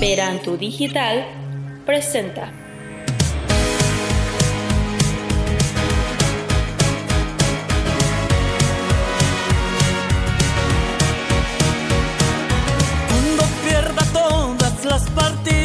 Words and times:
Perantu 0.00 0.56
Digital 0.56 1.26
presenta. 1.84 2.50
Cuando 13.10 13.42
pierda 13.62 14.02
todas 14.14 14.84
las 14.86 15.02
partidas, 15.10 15.59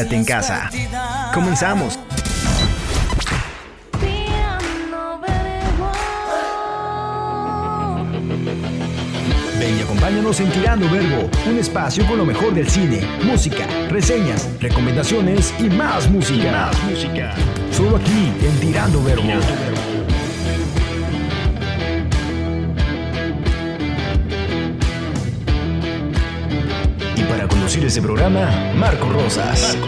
Quédate 0.00 0.16
en 0.16 0.24
casa. 0.24 0.70
Comenzamos. 1.34 1.98
Ven 9.58 9.78
y 9.78 9.82
acompáñanos 9.82 10.40
en 10.40 10.50
Tirando 10.52 10.88
Verbo, 10.88 11.28
un 11.46 11.58
espacio 11.58 12.06
con 12.06 12.16
lo 12.16 12.24
mejor 12.24 12.54
del 12.54 12.66
cine, 12.66 13.02
música, 13.24 13.66
reseñas, 13.90 14.48
recomendaciones 14.58 15.52
y 15.58 15.64
más 15.64 16.08
música. 16.08 16.50
Más 16.50 16.82
música. 16.84 17.34
Solo 17.70 17.98
aquí 17.98 18.32
en 18.40 18.58
Tirando 18.58 19.04
Verbo. 19.04 19.24
Conducir 27.80 27.86
este 27.86 28.02
programa, 28.02 28.72
Marco 28.76 29.08
Rosas. 29.08 29.78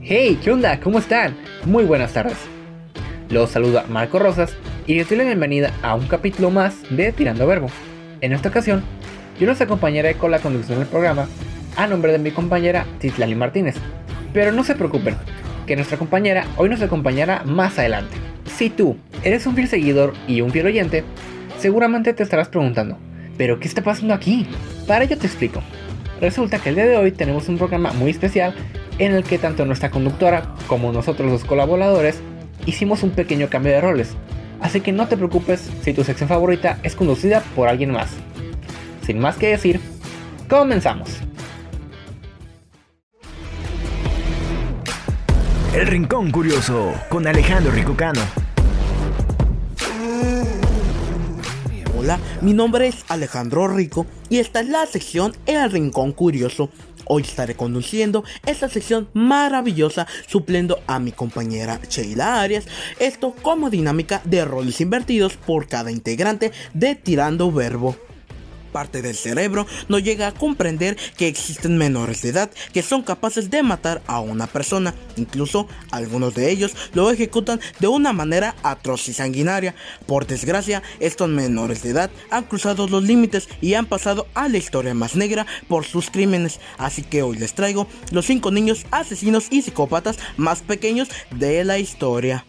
Hey, 0.00 0.38
¿qué 0.42 0.50
onda? 0.50 0.80
¿Cómo 0.80 0.98
están? 0.98 1.36
Muy 1.66 1.84
buenas 1.84 2.12
tardes. 2.14 2.38
Los 3.28 3.50
saluda 3.50 3.84
Marco 3.88 4.18
Rosas 4.18 4.56
y 4.86 4.94
les 4.94 5.08
doy 5.08 5.18
la 5.18 5.24
bienvenida 5.24 5.72
a 5.82 5.94
un 5.94 6.06
capítulo 6.06 6.50
más 6.50 6.74
de 6.90 7.12
Tirando 7.12 7.46
Verbo. 7.46 7.68
En 8.22 8.32
esta 8.32 8.48
ocasión, 8.48 8.82
yo 9.38 9.46
los 9.46 9.60
acompañaré 9.60 10.14
con 10.14 10.30
la 10.30 10.38
conducción 10.38 10.78
del 10.78 10.88
programa 10.88 11.28
a 11.76 11.86
nombre 11.86 12.12
de 12.12 12.18
mi 12.18 12.30
compañera 12.30 12.86
Titlali 12.98 13.34
Martínez. 13.34 13.76
Pero 14.32 14.52
no 14.52 14.64
se 14.64 14.74
preocupen, 14.74 15.16
que 15.66 15.76
nuestra 15.76 15.98
compañera 15.98 16.46
hoy 16.56 16.70
nos 16.70 16.80
acompañará 16.80 17.42
más 17.44 17.78
adelante. 17.78 18.16
Si 18.56 18.70
tú 18.70 18.96
eres 19.22 19.46
un 19.46 19.54
fiel 19.54 19.68
seguidor 19.68 20.14
y 20.26 20.40
un 20.40 20.50
fiel 20.50 20.66
oyente, 20.66 21.04
seguramente 21.62 22.12
te 22.12 22.24
estarás 22.24 22.48
preguntando, 22.48 22.98
¿pero 23.38 23.60
qué 23.60 23.68
está 23.68 23.82
pasando 23.82 24.12
aquí? 24.12 24.48
Para 24.88 25.04
ello 25.04 25.16
te 25.16 25.28
explico. 25.28 25.62
Resulta 26.20 26.58
que 26.58 26.70
el 26.70 26.74
día 26.74 26.86
de 26.86 26.96
hoy 26.96 27.12
tenemos 27.12 27.48
un 27.48 27.56
programa 27.56 27.92
muy 27.92 28.10
especial 28.10 28.52
en 28.98 29.12
el 29.12 29.22
que 29.22 29.38
tanto 29.38 29.64
nuestra 29.64 29.90
conductora 29.90 30.54
como 30.66 30.92
nosotros 30.92 31.30
los 31.30 31.44
colaboradores 31.44 32.20
hicimos 32.66 33.04
un 33.04 33.10
pequeño 33.10 33.48
cambio 33.48 33.72
de 33.72 33.80
roles. 33.80 34.16
Así 34.60 34.80
que 34.80 34.90
no 34.90 35.06
te 35.06 35.16
preocupes 35.16 35.70
si 35.82 35.92
tu 35.92 36.02
sección 36.02 36.28
favorita 36.28 36.78
es 36.82 36.96
conducida 36.96 37.42
por 37.54 37.68
alguien 37.68 37.92
más. 37.92 38.10
Sin 39.06 39.20
más 39.20 39.36
que 39.36 39.48
decir, 39.48 39.80
comenzamos. 40.48 41.20
El 45.74 45.86
Rincón 45.86 46.32
Curioso 46.32 46.92
con 47.08 47.26
Alejandro 47.26 47.72
Ricocano. 47.72 48.20
Hola, 52.02 52.18
mi 52.40 52.52
nombre 52.52 52.88
es 52.88 53.04
Alejandro 53.06 53.68
Rico 53.68 54.06
y 54.28 54.38
esta 54.38 54.58
es 54.58 54.68
la 54.68 54.84
sección 54.86 55.36
El 55.46 55.70
Rincón 55.70 56.10
Curioso. 56.10 56.68
Hoy 57.04 57.22
estaré 57.22 57.54
conduciendo 57.54 58.24
esta 58.44 58.68
sección 58.68 59.08
maravillosa 59.12 60.08
supliendo 60.26 60.80
a 60.88 60.98
mi 60.98 61.12
compañera 61.12 61.78
Sheila 61.88 62.40
Arias, 62.40 62.66
esto 62.98 63.36
como 63.40 63.70
dinámica 63.70 64.20
de 64.24 64.44
roles 64.44 64.80
invertidos 64.80 65.36
por 65.36 65.68
cada 65.68 65.92
integrante 65.92 66.50
de 66.74 66.96
Tirando 66.96 67.52
Verbo. 67.52 67.94
Parte 68.72 69.02
del 69.02 69.14
cerebro 69.14 69.66
no 69.88 69.98
llega 69.98 70.26
a 70.26 70.34
comprender 70.34 70.96
que 71.16 71.28
existen 71.28 71.78
menores 71.78 72.22
de 72.22 72.30
edad 72.30 72.50
que 72.72 72.82
son 72.82 73.02
capaces 73.02 73.50
de 73.50 73.62
matar 73.62 74.02
a 74.06 74.20
una 74.20 74.46
persona. 74.46 74.94
Incluso 75.16 75.68
algunos 75.90 76.34
de 76.34 76.50
ellos 76.50 76.72
lo 76.94 77.10
ejecutan 77.10 77.60
de 77.78 77.88
una 77.88 78.12
manera 78.12 78.56
atroz 78.62 79.08
y 79.08 79.12
sanguinaria. 79.12 79.74
Por 80.06 80.26
desgracia, 80.26 80.82
estos 80.98 81.28
menores 81.28 81.82
de 81.82 81.90
edad 81.90 82.10
han 82.30 82.44
cruzado 82.44 82.88
los 82.88 83.04
límites 83.04 83.48
y 83.60 83.74
han 83.74 83.86
pasado 83.86 84.26
a 84.34 84.48
la 84.48 84.58
historia 84.58 84.94
más 84.94 85.14
negra 85.14 85.46
por 85.68 85.84
sus 85.84 86.10
crímenes. 86.10 86.60
Así 86.78 87.02
que 87.02 87.22
hoy 87.22 87.36
les 87.36 87.54
traigo 87.54 87.86
los 88.10 88.26
5 88.26 88.50
niños 88.50 88.86
asesinos 88.90 89.46
y 89.50 89.62
psicópatas 89.62 90.18
más 90.36 90.62
pequeños 90.62 91.08
de 91.30 91.64
la 91.64 91.78
historia. 91.78 92.44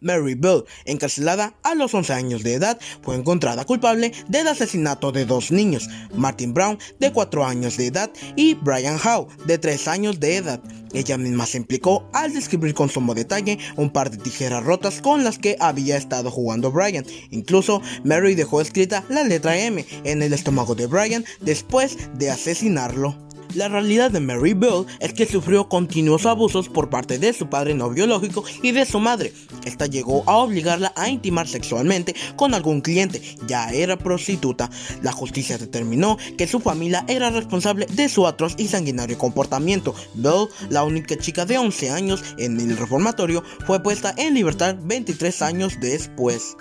Mary 0.00 0.34
Bell, 0.34 0.64
encarcelada 0.84 1.54
a 1.62 1.74
los 1.74 1.94
11 1.94 2.12
años 2.12 2.42
de 2.42 2.54
edad, 2.54 2.78
fue 3.02 3.16
encontrada 3.16 3.64
culpable 3.64 4.12
del 4.28 4.48
asesinato 4.48 5.12
de 5.12 5.24
dos 5.24 5.50
niños, 5.50 5.88
Martin 6.14 6.54
Brown, 6.54 6.78
de 6.98 7.12
4 7.12 7.44
años 7.44 7.76
de 7.76 7.86
edad, 7.86 8.10
y 8.36 8.54
Brian 8.54 8.98
Howe, 8.98 9.28
de 9.46 9.58
3 9.58 9.88
años 9.88 10.20
de 10.20 10.36
edad. 10.36 10.60
Ella 10.92 11.16
misma 11.18 11.46
se 11.46 11.58
implicó 11.58 12.08
al 12.12 12.32
describir 12.32 12.74
con 12.74 12.90
sumo 12.90 13.14
detalle 13.14 13.58
un 13.76 13.90
par 13.90 14.10
de 14.10 14.16
tijeras 14.16 14.64
rotas 14.64 15.00
con 15.00 15.22
las 15.22 15.38
que 15.38 15.56
había 15.60 15.96
estado 15.96 16.30
jugando 16.30 16.72
Brian. 16.72 17.06
Incluso 17.30 17.80
Mary 18.04 18.34
dejó 18.34 18.60
escrita 18.60 19.04
la 19.08 19.22
letra 19.22 19.56
M 19.56 19.84
en 20.04 20.22
el 20.22 20.32
estómago 20.32 20.74
de 20.74 20.86
Brian 20.86 21.24
después 21.40 21.96
de 22.14 22.30
asesinarlo. 22.30 23.29
La 23.54 23.68
realidad 23.68 24.12
de 24.12 24.20
Mary 24.20 24.54
Bell 24.54 24.86
es 25.00 25.12
que 25.12 25.26
sufrió 25.26 25.68
continuos 25.68 26.24
abusos 26.24 26.68
por 26.68 26.88
parte 26.88 27.18
de 27.18 27.32
su 27.32 27.48
padre 27.48 27.74
no 27.74 27.90
biológico 27.90 28.44
y 28.62 28.70
de 28.70 28.86
su 28.86 29.00
madre. 29.00 29.32
Esta 29.64 29.86
llegó 29.86 30.22
a 30.26 30.36
obligarla 30.36 30.92
a 30.94 31.08
intimar 31.08 31.48
sexualmente 31.48 32.14
con 32.36 32.54
algún 32.54 32.80
cliente, 32.80 33.20
ya 33.48 33.70
era 33.70 33.98
prostituta. 33.98 34.70
La 35.02 35.10
justicia 35.10 35.58
determinó 35.58 36.16
que 36.38 36.46
su 36.46 36.60
familia 36.60 37.04
era 37.08 37.30
responsable 37.30 37.86
de 37.86 38.08
su 38.08 38.26
atroz 38.26 38.54
y 38.56 38.68
sanguinario 38.68 39.18
comportamiento. 39.18 39.96
Bell, 40.14 40.46
la 40.68 40.84
única 40.84 41.16
chica 41.18 41.44
de 41.44 41.58
11 41.58 41.90
años 41.90 42.22
en 42.38 42.60
el 42.60 42.76
reformatorio, 42.76 43.42
fue 43.66 43.82
puesta 43.82 44.14
en 44.16 44.34
libertad 44.34 44.76
23 44.80 45.42
años 45.42 45.72
después. 45.80 46.56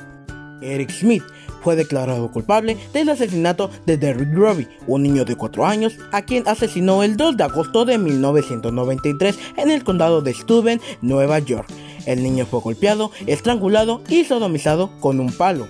Eric 0.61 0.91
Smith 0.91 1.23
fue 1.61 1.75
declarado 1.75 2.31
culpable 2.31 2.77
del 2.93 3.09
asesinato 3.09 3.69
de 3.85 3.97
Derrick 3.97 4.33
Robbie, 4.33 4.67
un 4.87 5.03
niño 5.03 5.25
de 5.25 5.35
4 5.35 5.65
años, 5.65 5.97
a 6.11 6.21
quien 6.23 6.47
asesinó 6.47 7.03
el 7.03 7.17
2 7.17 7.37
de 7.37 7.43
agosto 7.43 7.85
de 7.85 7.97
1993 7.97 9.37
en 9.57 9.71
el 9.71 9.83
condado 9.83 10.21
de 10.21 10.33
Steuben, 10.33 10.81
Nueva 11.01 11.39
York. 11.39 11.69
El 12.05 12.23
niño 12.23 12.45
fue 12.45 12.61
golpeado, 12.61 13.11
estrangulado 13.27 14.01
y 14.09 14.23
sodomizado 14.23 14.91
con 14.99 15.19
un 15.19 15.31
palo. 15.31 15.67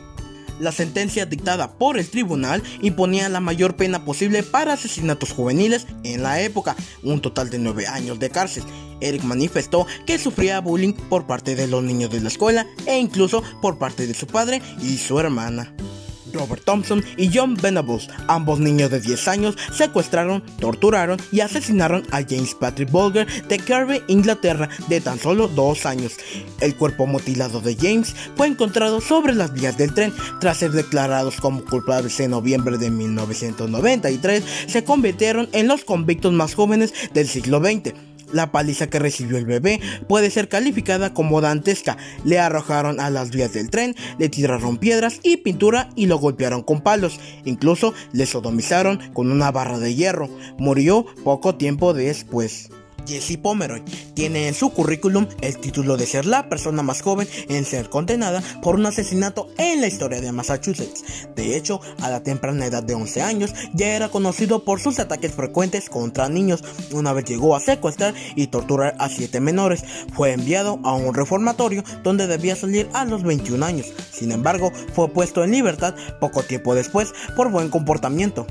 La 0.60 0.72
sentencia 0.72 1.26
dictada 1.26 1.78
por 1.78 1.98
el 1.98 2.10
tribunal 2.10 2.62
imponía 2.82 3.30
la 3.30 3.40
mayor 3.40 3.76
pena 3.76 4.04
posible 4.04 4.44
para 4.44 4.74
asesinatos 4.74 5.32
juveniles 5.32 5.88
en 6.04 6.22
la 6.22 6.42
época, 6.42 6.76
un 7.02 7.22
total 7.22 7.50
de 7.50 7.60
9 7.60 7.88
años 7.88 8.20
de 8.20 8.30
cárcel. 8.30 8.64
Eric 9.02 9.24
manifestó 9.24 9.88
que 10.06 10.20
sufría 10.20 10.60
bullying 10.60 10.94
por 10.94 11.26
parte 11.26 11.56
de 11.56 11.68
los 11.68 11.84
niños 11.84 12.10
de 12.12 12.20
la 12.20 12.28
escuela 12.28 12.68
e 12.86 12.98
incluso 13.00 13.42
por 13.62 13.78
parte 13.78 14.06
de 14.06 14.14
su 14.14 14.28
padre 14.28 14.62
y 14.82 14.98
su 14.98 15.20
hermana. 15.20 15.74
Robert 16.34 16.64
Thompson 16.64 17.04
y 17.18 17.30
John 17.34 17.56
Venables, 17.56 18.10
ambos 18.28 18.60
niños 18.60 18.92
de 18.92 19.00
10 19.00 19.28
años, 19.28 19.56
secuestraron, 19.72 20.44
torturaron 20.60 21.20
y 21.32 21.42
asesinaron 21.42 22.04
a 22.12 22.22
James 22.22 22.56
Patrick 22.56 22.92
Bolger 22.92 23.28
de 23.48 23.60
Kirby, 23.60 24.02
Inglaterra, 24.08 24.70
de 24.88 25.02
tan 25.02 25.20
solo 25.20 25.48
2 25.48 25.86
años. 25.86 26.14
El 26.60 26.76
cuerpo 26.76 27.06
mutilado 27.06 27.62
de 27.62 27.76
James 27.76 28.16
fue 28.36 28.48
encontrado 28.48 29.02
sobre 29.02 29.34
las 29.34 29.54
vías 29.54 29.78
del 29.78 29.94
tren. 29.94 30.14
Tras 30.40 30.58
ser 30.58 30.72
declarados 30.72 31.40
como 31.40 31.64
culpables 31.66 32.20
en 32.20 32.32
noviembre 32.32 32.78
de 32.78 32.90
1993, 32.90 34.44
se 34.68 34.84
convirtieron 34.84 35.50
en 35.52 35.68
los 35.68 35.84
convictos 35.84 36.34
más 36.34 36.56
jóvenes 36.56 36.94
del 37.14 37.28
siglo 37.28 37.60
XX. 37.60 37.94
La 38.32 38.52
paliza 38.52 38.88
que 38.88 39.00
recibió 39.00 39.38
el 39.38 39.46
bebé 39.46 39.80
puede 40.08 40.30
ser 40.30 40.50
calificada 40.50 41.14
como 41.14 41.42
dantesca. 41.42 41.98
Le 42.24 42.40
arrojaron 42.40 43.00
a 43.00 43.10
las 43.10 43.32
vías 43.32 43.54
del 43.54 43.70
tren, 43.70 43.96
le 44.18 44.30
tiraron 44.30 44.78
piedras 44.78 45.20
y 45.24 45.38
pintura 45.38 45.90
y 45.96 46.06
lo 46.06 46.18
golpearon 46.18 46.64
con 46.64 46.82
palos. 46.82 47.20
Incluso 47.46 47.94
le 48.14 48.26
sodomizaron 48.26 49.00
con 49.14 49.32
una 49.32 49.52
barra 49.52 49.80
de 49.80 49.96
hierro. 49.96 50.30
Murió 50.58 51.06
poco 51.24 51.56
tiempo 51.56 51.94
después. 51.94 52.70
Jesse 53.06 53.38
Pomeroy 53.38 53.84
tiene 54.14 54.48
en 54.48 54.54
su 54.54 54.72
currículum 54.72 55.28
el 55.42 55.58
título 55.58 55.98
de 55.98 56.06
ser 56.06 56.26
la 56.26 56.50
persona 56.50 56.84
más 56.84 57.02
joven 57.02 57.28
en 57.48 57.66
ser 57.66 57.90
condenada 57.90 58.42
por 58.62 58.76
un 58.76 58.86
asesinato 58.86 59.50
en 59.58 59.82
la 59.82 59.88
historia 59.88 60.22
de 60.22 60.32
Massachusetts. 60.32 61.04
De 61.36 61.56
hecho, 61.56 61.82
a 62.02 62.10
la 62.10 62.24
temprana 62.24 62.66
edad 62.66 62.84
de 62.84 62.94
11 62.94 63.22
años 63.22 63.54
ya 63.74 63.96
era 63.96 64.10
conocido 64.10 64.64
por 64.64 64.80
sus 64.80 65.00
ataques 65.00 65.34
frecuentes 65.34 65.90
contra 65.90 66.30
niños. 66.30 66.64
Una 66.92 67.14
vez 67.14 67.26
llegó 67.26 67.56
a 67.56 67.60
secuestrar 67.60 68.14
y 68.36 68.48
torturar 68.48 68.96
a 69.00 69.10
7 69.10 69.40
menores, 69.40 69.84
fue 70.14 70.34
enviado 70.34 70.80
a 70.84 70.94
un 70.94 71.14
reformatorio 71.14 71.84
donde 72.04 72.28
debía 72.28 72.56
salir 72.56 72.90
a 72.94 73.06
los 73.06 73.24
21 73.24 73.66
años. 73.66 73.88
Sin 74.12 74.32
embargo, 74.32 74.72
fue 74.94 75.10
puesto 75.10 75.44
en 75.44 75.52
libertad 75.52 75.96
poco 76.20 76.44
tiempo 76.44 76.76
después 76.76 77.14
por 77.36 77.52
buen 77.52 77.70
comportamiento. 77.70 78.48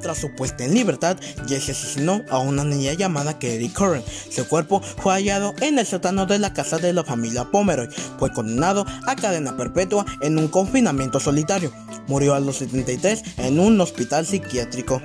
Tras 0.00 0.18
su 0.18 0.34
puesta 0.34 0.64
en 0.64 0.74
libertad, 0.74 1.16
Jesse 1.46 1.70
asesinó 1.70 2.22
a 2.30 2.38
una 2.38 2.64
niña 2.64 2.92
llamada 2.92 3.34
Katie 3.34 3.72
Curran. 3.72 4.02
Su 4.30 4.46
cuerpo 4.46 4.80
fue 4.80 5.14
hallado 5.14 5.54
en 5.60 5.78
el 5.78 5.86
sótano 5.86 6.26
de 6.26 6.38
la 6.38 6.52
casa 6.52 6.78
de 6.78 6.92
la 6.92 7.04
familia 7.04 7.44
Pomeroy. 7.44 7.88
Fue 8.18 8.32
condenado 8.32 8.86
a 9.06 9.16
cadena 9.16 9.56
perpetua 9.56 10.04
en 10.20 10.38
un 10.38 10.48
confinamiento 10.48 11.20
solitario. 11.20 11.72
Murió 12.06 12.34
a 12.34 12.40
los 12.40 12.56
73 12.56 13.22
en 13.38 13.58
un 13.58 13.80
hospital 13.80 14.26
psiquiátrico. 14.26 15.02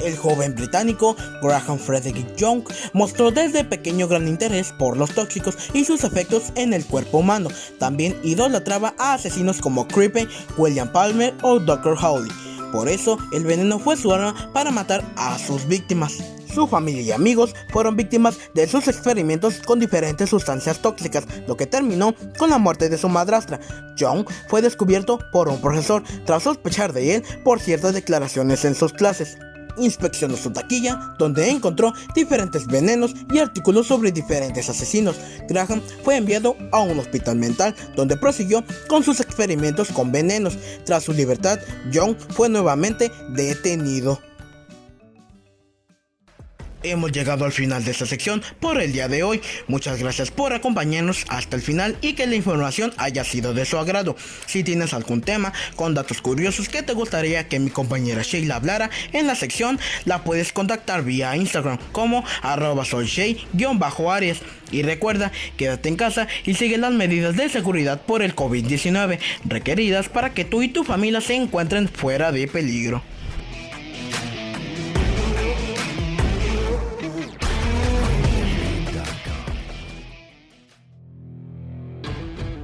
El 0.00 0.16
joven 0.16 0.54
británico 0.54 1.14
Graham 1.42 1.78
Frederick 1.78 2.34
Young 2.36 2.62
mostró 2.94 3.30
desde 3.30 3.64
pequeño 3.64 4.08
gran 4.08 4.28
interés 4.28 4.72
por 4.78 4.96
los 4.96 5.14
tóxicos 5.14 5.56
y 5.74 5.84
sus 5.84 6.04
efectos 6.04 6.52
en 6.54 6.72
el 6.72 6.86
cuerpo 6.86 7.18
humano. 7.18 7.50
También 7.78 8.18
idolatraba 8.22 8.94
a 8.98 9.14
asesinos 9.14 9.60
como 9.60 9.86
Creepy, 9.86 10.26
William 10.56 10.90
Palmer 10.90 11.34
o 11.42 11.58
Dr. 11.58 11.98
Howley. 12.02 12.49
Por 12.72 12.88
eso, 12.88 13.18
el 13.32 13.44
veneno 13.44 13.78
fue 13.78 13.96
su 13.96 14.12
arma 14.12 14.50
para 14.52 14.70
matar 14.70 15.04
a 15.16 15.38
sus 15.38 15.66
víctimas. 15.66 16.18
Su 16.54 16.66
familia 16.66 17.02
y 17.02 17.12
amigos 17.12 17.54
fueron 17.72 17.96
víctimas 17.96 18.38
de 18.54 18.66
sus 18.66 18.88
experimentos 18.88 19.60
con 19.60 19.78
diferentes 19.78 20.30
sustancias 20.30 20.80
tóxicas, 20.80 21.24
lo 21.46 21.56
que 21.56 21.66
terminó 21.66 22.14
con 22.38 22.50
la 22.50 22.58
muerte 22.58 22.88
de 22.88 22.98
su 22.98 23.08
madrastra. 23.08 23.60
Young 23.96 24.26
fue 24.48 24.60
descubierto 24.60 25.20
por 25.32 25.48
un 25.48 25.60
profesor 25.60 26.02
tras 26.24 26.42
sospechar 26.42 26.92
de 26.92 27.16
él 27.16 27.24
por 27.44 27.60
ciertas 27.60 27.94
declaraciones 27.94 28.64
en 28.64 28.74
sus 28.74 28.92
clases. 28.92 29.38
Inspeccionó 29.76 30.36
su 30.36 30.50
taquilla, 30.50 31.14
donde 31.18 31.48
encontró 31.50 31.92
diferentes 32.14 32.66
venenos 32.66 33.14
y 33.32 33.38
artículos 33.38 33.86
sobre 33.86 34.12
diferentes 34.12 34.68
asesinos. 34.68 35.16
Graham 35.48 35.80
fue 36.04 36.16
enviado 36.16 36.56
a 36.72 36.80
un 36.80 36.98
hospital 36.98 37.36
mental, 37.36 37.74
donde 37.96 38.16
prosiguió 38.16 38.64
con 38.88 39.02
sus 39.02 39.20
experimentos 39.20 39.88
con 39.88 40.12
venenos. 40.12 40.56
Tras 40.84 41.04
su 41.04 41.12
libertad, 41.12 41.58
Young 41.90 42.16
fue 42.30 42.48
nuevamente 42.48 43.10
detenido. 43.30 44.29
Hemos 46.82 47.12
llegado 47.12 47.44
al 47.44 47.52
final 47.52 47.84
de 47.84 47.90
esta 47.90 48.06
sección 48.06 48.42
por 48.58 48.80
el 48.80 48.92
día 48.92 49.06
de 49.06 49.22
hoy. 49.22 49.42
Muchas 49.68 49.98
gracias 49.98 50.30
por 50.30 50.54
acompañarnos 50.54 51.26
hasta 51.28 51.56
el 51.56 51.62
final 51.62 51.98
y 52.00 52.14
que 52.14 52.26
la 52.26 52.36
información 52.36 52.94
haya 52.96 53.22
sido 53.22 53.52
de 53.52 53.66
su 53.66 53.76
agrado. 53.76 54.16
Si 54.46 54.64
tienes 54.64 54.94
algún 54.94 55.20
tema 55.20 55.52
con 55.76 55.92
datos 55.92 56.22
curiosos 56.22 56.70
que 56.70 56.82
te 56.82 56.94
gustaría 56.94 57.48
que 57.48 57.58
mi 57.58 57.68
compañera 57.68 58.22
Sheila 58.22 58.56
hablara 58.56 58.88
en 59.12 59.26
la 59.26 59.34
sección, 59.34 59.78
la 60.06 60.24
puedes 60.24 60.54
contactar 60.54 61.04
vía 61.04 61.36
Instagram 61.36 61.76
como 61.92 62.24
arroba 62.40 62.86
soyshay-aries. 62.86 64.38
Y 64.70 64.82
recuerda, 64.82 65.32
quédate 65.58 65.90
en 65.90 65.96
casa 65.96 66.28
y 66.46 66.54
sigue 66.54 66.78
las 66.78 66.92
medidas 66.92 67.36
de 67.36 67.50
seguridad 67.50 68.00
por 68.00 68.22
el 68.22 68.34
COVID-19 68.34 69.18
requeridas 69.44 70.08
para 70.08 70.32
que 70.32 70.46
tú 70.46 70.62
y 70.62 70.68
tu 70.68 70.84
familia 70.84 71.20
se 71.20 71.34
encuentren 71.34 71.88
fuera 71.88 72.32
de 72.32 72.48
peligro. 72.48 73.02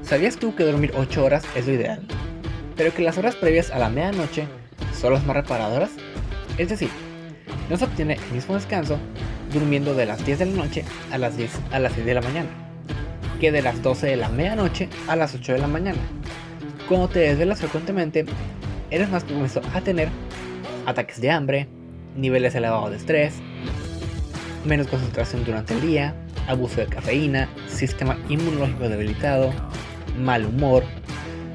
¿Sabías 0.07 0.37
tú 0.37 0.55
que 0.55 0.63
dormir 0.63 0.93
8 0.95 1.25
horas 1.25 1.43
es 1.57 1.67
lo 1.67 1.73
ideal? 1.73 2.01
Pero 2.77 2.95
que 2.95 3.03
las 3.03 3.19
horas 3.19 3.35
previas 3.35 3.73
a 3.73 3.81
la 3.81 3.89
medianoche 3.89 4.47
son 4.97 5.15
las 5.15 5.27
más 5.27 5.35
reparadoras? 5.35 5.91
Es 6.59 6.69
decir, 6.69 6.91
no 7.69 7.77
se 7.77 7.87
obtiene 7.87 8.15
el 8.15 8.35
mismo 8.35 8.55
descanso 8.55 9.01
durmiendo 9.53 9.95
de 9.95 10.07
las 10.07 10.25
10 10.25 10.39
de 10.39 10.47
la 10.47 10.65
noche 10.65 10.85
a 11.11 11.19
las 11.19 11.37
10 11.37 11.51
a 11.73 11.81
las 11.81 11.93
6 11.95 12.07
de 12.07 12.15
la 12.15 12.21
mañana, 12.21 12.49
que 13.41 13.51
de 13.51 13.63
las 13.63 13.83
12 13.83 14.07
de 14.07 14.17
la 14.17 14.29
medianoche 14.29 14.89
a 15.09 15.17
las 15.17 15.35
8 15.35 15.55
de 15.55 15.59
la 15.59 15.67
mañana. 15.67 15.99
Cuando 16.89 17.09
te 17.09 17.19
desvelas 17.19 17.59
frecuentemente, 17.59 18.27
eres 18.93 19.11
más 19.11 19.25
propenso 19.25 19.61
a 19.75 19.81
tener 19.81 20.09
ataques 20.87 21.21
de 21.21 21.33
hambre, 21.33 21.67
niveles 22.15 22.55
elevados 22.55 22.91
de 22.93 22.99
estrés, 22.99 23.35
menos 24.65 24.87
concentración 24.87 25.45
durante 25.45 25.75
el 25.75 25.81
día, 25.81 26.15
abuso 26.47 26.81
de 26.81 26.87
cafeína, 26.87 27.49
sistema 27.67 28.17
inmunológico 28.29 28.89
debilitado, 28.89 29.53
mal 30.19 30.47
humor, 30.47 30.85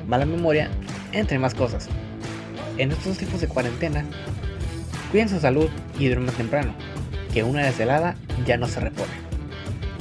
mala 0.08 0.26
memoria 0.26 0.70
entre 1.12 1.40
más 1.40 1.54
cosas. 1.54 1.88
En 2.78 2.92
estos 2.92 3.18
tipos 3.18 3.42
de 3.42 3.48
cuarentena, 3.48 4.06
cuiden 5.12 5.30
su 5.30 5.40
salud 5.40 5.70
y 6.00 6.08
duerman 6.08 6.34
temprano, 6.36 6.74
que 7.34 7.44
una 7.44 7.64
desvelada 7.64 8.16
ya 8.46 8.58
no 8.58 8.68
se 8.68 8.80
repone. 8.80 9.12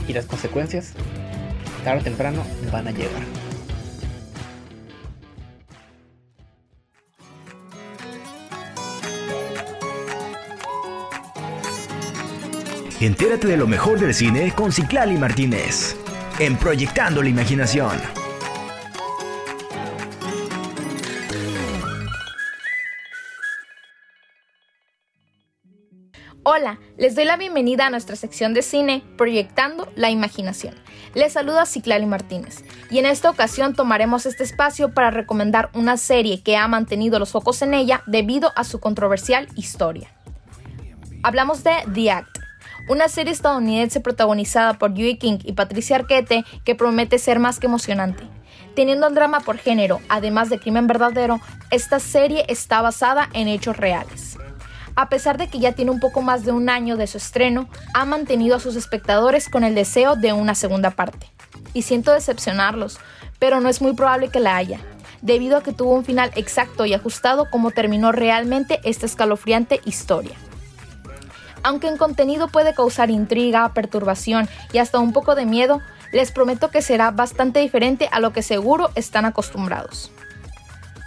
Y 0.08 0.12
las 0.12 0.26
consecuencias, 0.26 0.94
tarde 1.84 2.00
o 2.00 2.04
temprano, 2.04 2.42
van 2.72 2.88
a 2.88 2.90
llegar. 2.90 3.22
Entérate 13.00 13.48
de 13.48 13.56
lo 13.56 13.66
mejor 13.66 13.98
del 13.98 14.12
cine 14.12 14.52
con 14.54 14.72
Ciclali 14.72 15.16
Martínez. 15.16 15.96
En 16.38 16.56
Proyectando 16.56 17.22
la 17.22 17.30
Imaginación. 17.30 18.19
Hola, 26.52 26.80
les 26.98 27.14
doy 27.14 27.26
la 27.26 27.36
bienvenida 27.36 27.86
a 27.86 27.90
nuestra 27.90 28.16
sección 28.16 28.54
de 28.54 28.62
cine 28.62 29.04
Proyectando 29.16 29.88
la 29.94 30.10
Imaginación. 30.10 30.74
Les 31.14 31.34
saluda 31.34 31.64
Ciclali 31.64 32.06
Martínez 32.06 32.64
y 32.90 32.98
en 32.98 33.06
esta 33.06 33.30
ocasión 33.30 33.76
tomaremos 33.76 34.26
este 34.26 34.42
espacio 34.42 34.92
para 34.92 35.12
recomendar 35.12 35.70
una 35.74 35.96
serie 35.96 36.42
que 36.42 36.56
ha 36.56 36.66
mantenido 36.66 37.20
los 37.20 37.30
focos 37.30 37.62
en 37.62 37.72
ella 37.72 38.02
debido 38.08 38.50
a 38.56 38.64
su 38.64 38.80
controversial 38.80 39.46
historia. 39.54 40.12
Hablamos 41.22 41.62
de 41.62 41.70
The 41.94 42.10
Act, 42.10 42.38
una 42.88 43.06
serie 43.06 43.32
estadounidense 43.32 44.00
protagonizada 44.00 44.74
por 44.74 44.92
Yui 44.92 45.18
King 45.18 45.38
y 45.44 45.52
Patricia 45.52 45.94
Arquette 45.94 46.44
que 46.64 46.74
promete 46.74 47.20
ser 47.20 47.38
más 47.38 47.60
que 47.60 47.66
emocionante. 47.66 48.24
Teniendo 48.74 49.06
el 49.06 49.14
drama 49.14 49.38
por 49.38 49.56
género, 49.58 50.00
además 50.08 50.50
de 50.50 50.58
crimen 50.58 50.88
verdadero, 50.88 51.40
esta 51.70 52.00
serie 52.00 52.44
está 52.48 52.82
basada 52.82 53.28
en 53.34 53.46
hechos 53.46 53.76
reales. 53.76 54.36
A 54.96 55.08
pesar 55.08 55.38
de 55.38 55.48
que 55.48 55.58
ya 55.58 55.72
tiene 55.72 55.90
un 55.90 56.00
poco 56.00 56.20
más 56.20 56.44
de 56.44 56.52
un 56.52 56.68
año 56.68 56.96
de 56.96 57.06
su 57.06 57.18
estreno, 57.18 57.68
ha 57.94 58.04
mantenido 58.04 58.56
a 58.56 58.60
sus 58.60 58.76
espectadores 58.76 59.48
con 59.48 59.64
el 59.64 59.74
deseo 59.74 60.16
de 60.16 60.32
una 60.32 60.54
segunda 60.54 60.90
parte. 60.90 61.26
Y 61.72 61.82
siento 61.82 62.12
decepcionarlos, 62.12 62.98
pero 63.38 63.60
no 63.60 63.68
es 63.68 63.80
muy 63.80 63.94
probable 63.94 64.28
que 64.28 64.40
la 64.40 64.56
haya, 64.56 64.80
debido 65.22 65.56
a 65.56 65.62
que 65.62 65.72
tuvo 65.72 65.94
un 65.94 66.04
final 66.04 66.30
exacto 66.34 66.86
y 66.86 66.94
ajustado 66.94 67.46
como 67.50 67.70
terminó 67.70 68.12
realmente 68.12 68.80
esta 68.84 69.06
escalofriante 69.06 69.80
historia. 69.84 70.36
Aunque 71.62 71.88
en 71.88 71.98
contenido 71.98 72.48
puede 72.48 72.74
causar 72.74 73.10
intriga, 73.10 73.72
perturbación 73.74 74.48
y 74.72 74.78
hasta 74.78 74.98
un 74.98 75.12
poco 75.12 75.34
de 75.34 75.44
miedo, 75.44 75.80
les 76.12 76.32
prometo 76.32 76.70
que 76.70 76.82
será 76.82 77.10
bastante 77.10 77.60
diferente 77.60 78.08
a 78.10 78.20
lo 78.20 78.32
que 78.32 78.42
seguro 78.42 78.90
están 78.94 79.26
acostumbrados. 79.26 80.10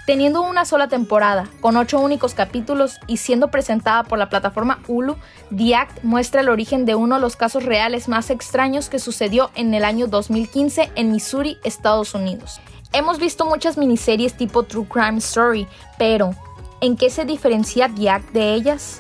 Teniendo 0.06 0.42
una 0.42 0.66
sola 0.66 0.90
temporada, 0.90 1.48
con 1.62 1.78
ocho 1.78 1.98
únicos 1.98 2.34
capítulos 2.34 3.00
y 3.08 3.18
siendo 3.18 3.50
presentada 3.50 4.04
por 4.04 4.20
la 4.20 4.28
plataforma 4.28 4.80
Hulu, 4.86 5.16
The 5.56 5.76
Act 5.76 6.04
muestra 6.04 6.42
el 6.42 6.50
origen 6.50 6.86
de 6.86 6.96
uno 6.96 7.16
de 7.16 7.22
los 7.22 7.38
casos 7.38 7.64
reales 7.64 8.10
más 8.10 8.30
extraños 8.30 8.90
que 8.90 9.00
sucedió 9.00 9.50
en 9.56 9.74
el 9.74 9.86
año 9.86 10.08
2015 10.08 10.92
en 10.96 11.12
Missouri, 11.14 11.58
Estados 11.64 12.14
Unidos. 12.16 12.60
Hemos 12.92 13.18
visto 13.18 13.46
muchas 13.46 13.78
miniseries 13.78 14.36
tipo 14.36 14.64
True 14.64 14.88
Crime 14.90 15.20
Story, 15.20 15.68
pero 15.98 16.36
¿en 16.82 16.98
qué 16.98 17.10
se 17.10 17.24
diferencia 17.24 17.88
The 17.88 18.10
Act 18.10 18.34
de 18.34 18.56
ellas? 18.56 19.00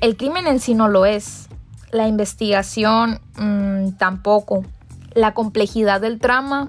El 0.00 0.16
crimen 0.16 0.48
en 0.48 0.58
sí 0.58 0.74
no 0.74 0.88
lo 0.88 1.06
es. 1.06 1.48
La 1.92 2.08
investigación 2.08 3.20
mmm, 3.38 3.92
tampoco. 3.92 4.64
La 5.14 5.34
complejidad 5.34 6.00
del 6.00 6.18
trama 6.18 6.68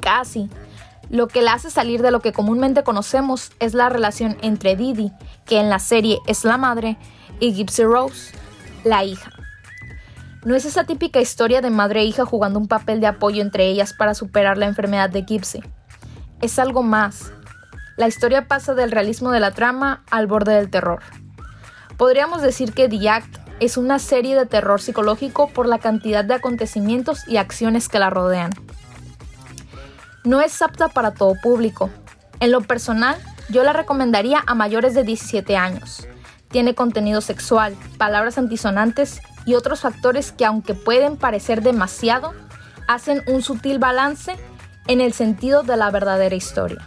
casi. 0.00 0.50
Lo 1.10 1.26
que 1.26 1.42
la 1.42 1.54
hace 1.54 1.70
salir 1.70 2.02
de 2.02 2.12
lo 2.12 2.20
que 2.20 2.32
comúnmente 2.32 2.84
conocemos 2.84 3.50
es 3.58 3.74
la 3.74 3.88
relación 3.88 4.36
entre 4.42 4.76
Didi, 4.76 5.10
que 5.44 5.58
en 5.58 5.68
la 5.68 5.80
serie 5.80 6.20
es 6.28 6.44
la 6.44 6.56
madre, 6.56 6.98
y 7.40 7.52
Gypsy 7.52 7.82
Rose, 7.82 8.32
la 8.84 9.02
hija. 9.02 9.32
No 10.44 10.54
es 10.54 10.64
esa 10.64 10.84
típica 10.84 11.20
historia 11.20 11.60
de 11.60 11.70
madre 11.70 12.00
e 12.00 12.04
hija 12.04 12.24
jugando 12.24 12.60
un 12.60 12.68
papel 12.68 13.00
de 13.00 13.08
apoyo 13.08 13.42
entre 13.42 13.66
ellas 13.66 13.92
para 13.92 14.14
superar 14.14 14.56
la 14.56 14.66
enfermedad 14.66 15.10
de 15.10 15.22
Gypsy. 15.22 15.64
Es 16.40 16.60
algo 16.60 16.84
más. 16.84 17.32
La 17.96 18.06
historia 18.06 18.46
pasa 18.46 18.74
del 18.74 18.92
realismo 18.92 19.32
de 19.32 19.40
la 19.40 19.50
trama 19.50 20.04
al 20.10 20.28
borde 20.28 20.54
del 20.54 20.70
terror. 20.70 21.02
Podríamos 21.98 22.40
decir 22.40 22.72
que 22.72 22.88
The 22.88 23.10
Act 23.10 23.36
es 23.58 23.76
una 23.76 23.98
serie 23.98 24.36
de 24.36 24.46
terror 24.46 24.80
psicológico 24.80 25.48
por 25.48 25.66
la 25.66 25.78
cantidad 25.78 26.24
de 26.24 26.34
acontecimientos 26.34 27.26
y 27.26 27.36
acciones 27.36 27.88
que 27.88 27.98
la 27.98 28.10
rodean. 28.10 28.52
No 30.24 30.40
es 30.40 30.60
apta 30.60 30.88
para 30.88 31.12
todo 31.12 31.34
público. 31.40 31.90
En 32.40 32.50
lo 32.50 32.60
personal, 32.60 33.16
yo 33.48 33.64
la 33.64 33.72
recomendaría 33.72 34.42
a 34.46 34.54
mayores 34.54 34.94
de 34.94 35.02
17 35.02 35.56
años. 35.56 36.06
Tiene 36.50 36.74
contenido 36.74 37.20
sexual, 37.20 37.74
palabras 37.96 38.36
antisonantes 38.36 39.20
y 39.46 39.54
otros 39.54 39.80
factores 39.80 40.32
que 40.32 40.44
aunque 40.44 40.74
pueden 40.74 41.16
parecer 41.16 41.62
demasiado, 41.62 42.34
hacen 42.86 43.22
un 43.28 43.42
sutil 43.42 43.78
balance 43.78 44.36
en 44.88 45.00
el 45.00 45.12
sentido 45.12 45.62
de 45.62 45.76
la 45.76 45.90
verdadera 45.90 46.34
historia. 46.34 46.86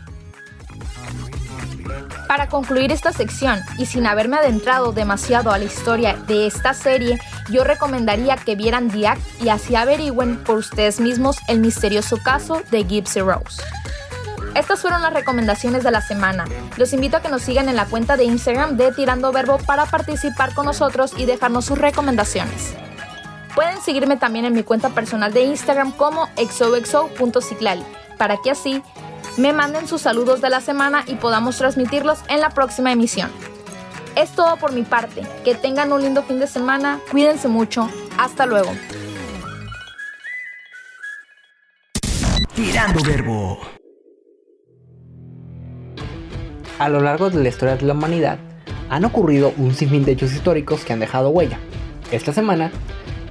Para 2.27 2.49
concluir 2.49 2.91
esta 2.91 3.13
sección, 3.13 3.59
y 3.77 3.85
sin 3.85 4.05
haberme 4.05 4.37
adentrado 4.37 4.91
demasiado 4.91 5.51
a 5.51 5.57
la 5.57 5.65
historia 5.65 6.15
de 6.27 6.47
esta 6.47 6.73
serie, 6.73 7.19
yo 7.49 7.63
recomendaría 7.63 8.35
que 8.35 8.55
vieran 8.55 8.89
The 8.89 9.07
Act 9.07 9.41
y 9.41 9.49
así 9.49 9.75
averigüen 9.75 10.43
por 10.43 10.57
ustedes 10.57 10.99
mismos 10.99 11.37
el 11.47 11.59
misterioso 11.59 12.17
caso 12.17 12.61
de 12.71 12.83
Gypsy 12.83 13.21
Rose. 13.21 13.61
Estas 14.55 14.81
fueron 14.81 15.01
las 15.01 15.13
recomendaciones 15.13 15.83
de 15.83 15.91
la 15.91 16.01
semana. 16.01 16.45
Los 16.77 16.93
invito 16.93 17.17
a 17.17 17.21
que 17.21 17.29
nos 17.29 17.41
sigan 17.41 17.69
en 17.69 17.75
la 17.75 17.85
cuenta 17.85 18.17
de 18.17 18.25
Instagram 18.25 18.77
de 18.77 18.91
Tirando 18.91 19.31
Verbo 19.31 19.57
para 19.57 19.85
participar 19.85 20.53
con 20.53 20.65
nosotros 20.65 21.13
y 21.17 21.25
dejarnos 21.25 21.65
sus 21.65 21.77
recomendaciones. 21.77 22.75
Pueden 23.55 23.81
seguirme 23.81 24.17
también 24.17 24.45
en 24.45 24.53
mi 24.53 24.63
cuenta 24.63 24.89
personal 24.89 25.33
de 25.33 25.43
Instagram 25.43 25.91
como 25.91 26.29
exoexo.ciclali 26.37 27.83
para 28.17 28.37
que 28.37 28.51
así 28.51 28.83
me 29.37 29.53
manden 29.53 29.87
sus 29.87 30.01
saludos 30.01 30.41
de 30.41 30.49
la 30.49 30.61
semana 30.61 31.03
y 31.07 31.15
podamos 31.15 31.57
transmitirlos 31.57 32.19
en 32.29 32.39
la 32.39 32.51
próxima 32.51 32.91
emisión. 32.91 33.31
Es 34.15 34.31
todo 34.31 34.57
por 34.57 34.73
mi 34.73 34.83
parte. 34.83 35.23
Que 35.43 35.55
tengan 35.55 35.91
un 35.91 36.01
lindo 36.03 36.21
fin 36.21 36.39
de 36.39 36.45
semana. 36.45 36.99
Cuídense 37.11 37.47
mucho. 37.47 37.89
Hasta 38.17 38.45
luego. 38.45 38.69
Tirando 42.55 43.03
Verbo. 43.03 43.59
A 46.77 46.89
lo 46.89 46.99
largo 46.99 47.31
de 47.31 47.41
la 47.41 47.49
historia 47.49 47.75
de 47.75 47.85
la 47.85 47.93
humanidad 47.93 48.37
han 48.89 49.05
ocurrido 49.05 49.51
un 49.57 49.73
sinfín 49.73 50.05
de 50.05 50.11
hechos 50.11 50.33
históricos 50.33 50.85
que 50.85 50.93
han 50.93 50.99
dejado 50.99 51.29
huella. 51.29 51.57
Esta 52.11 52.33
semana, 52.33 52.71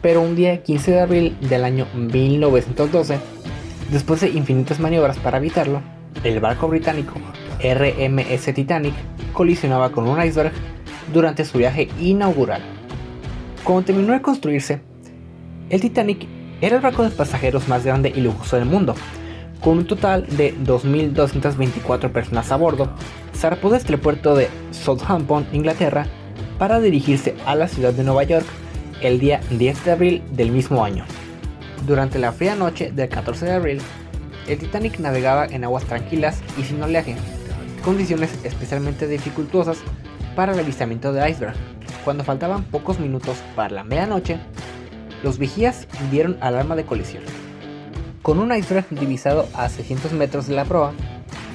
pero 0.00 0.20
un 0.20 0.34
día 0.34 0.64
15 0.64 0.90
de 0.90 1.00
abril 1.00 1.36
del 1.42 1.64
año 1.64 1.86
1912, 1.94 3.20
después 3.92 4.20
de 4.20 4.30
infinitas 4.30 4.80
maniobras 4.80 5.18
para 5.18 5.38
evitarlo, 5.38 5.80
el 6.24 6.40
barco 6.40 6.66
británico 6.66 7.14
RMS 7.62 8.52
Titanic 8.54 8.94
colisionaba 9.32 9.92
con 9.92 10.08
un 10.08 10.20
iceberg 10.20 10.52
durante 11.12 11.44
su 11.44 11.58
viaje 11.58 11.88
inaugural. 12.00 12.62
Cuando 13.64 13.84
terminó 13.84 14.12
de 14.12 14.22
construirse, 14.22 14.80
el 15.70 15.80
Titanic 15.80 16.26
era 16.60 16.76
el 16.76 16.82
barco 16.82 17.02
de 17.02 17.10
pasajeros 17.10 17.68
más 17.68 17.84
grande 17.84 18.12
y 18.14 18.20
lujoso 18.20 18.56
del 18.56 18.66
mundo, 18.66 18.94
con 19.60 19.78
un 19.78 19.86
total 19.86 20.26
de 20.36 20.54
2.224 20.56 22.10
personas 22.10 22.50
a 22.50 22.56
bordo, 22.56 22.90
zarpó 23.34 23.70
desde 23.70 23.94
el 23.94 24.00
puerto 24.00 24.34
de 24.34 24.48
Southampton, 24.72 25.46
Inglaterra, 25.52 26.06
para 26.58 26.80
dirigirse 26.80 27.34
a 27.46 27.54
la 27.54 27.68
ciudad 27.68 27.92
de 27.92 28.04
Nueva 28.04 28.24
York 28.24 28.46
el 29.00 29.18
día 29.18 29.40
10 29.50 29.84
de 29.84 29.90
abril 29.90 30.22
del 30.32 30.50
mismo 30.50 30.84
año. 30.84 31.04
Durante 31.86 32.18
la 32.18 32.32
fría 32.32 32.54
noche 32.54 32.92
del 32.92 33.08
14 33.08 33.46
de 33.46 33.52
abril, 33.52 33.80
el 34.46 34.58
Titanic 34.58 34.98
navegaba 34.98 35.46
en 35.46 35.64
aguas 35.64 35.84
tranquilas 35.84 36.40
y 36.58 36.62
sin 36.62 36.82
oleaje, 36.82 37.16
condiciones 37.84 38.30
especialmente 38.44 39.08
dificultosas 39.08 39.78
para 40.34 40.52
el 40.52 40.58
avistamiento 40.58 41.12
de 41.12 41.30
iceberg. 41.30 41.54
Cuando 42.04 42.24
faltaban 42.24 42.64
pocos 42.64 42.98
minutos 42.98 43.38
para 43.54 43.74
la 43.74 43.84
medianoche, 43.84 44.38
los 45.22 45.38
vigías 45.38 45.86
dieron 46.10 46.36
alarma 46.40 46.74
de 46.74 46.84
colisión. 46.84 47.22
Con 48.22 48.38
un 48.38 48.54
iceberg 48.54 48.88
divisado 48.90 49.48
a 49.54 49.68
600 49.68 50.12
metros 50.12 50.46
de 50.46 50.54
la 50.54 50.64
proa, 50.64 50.92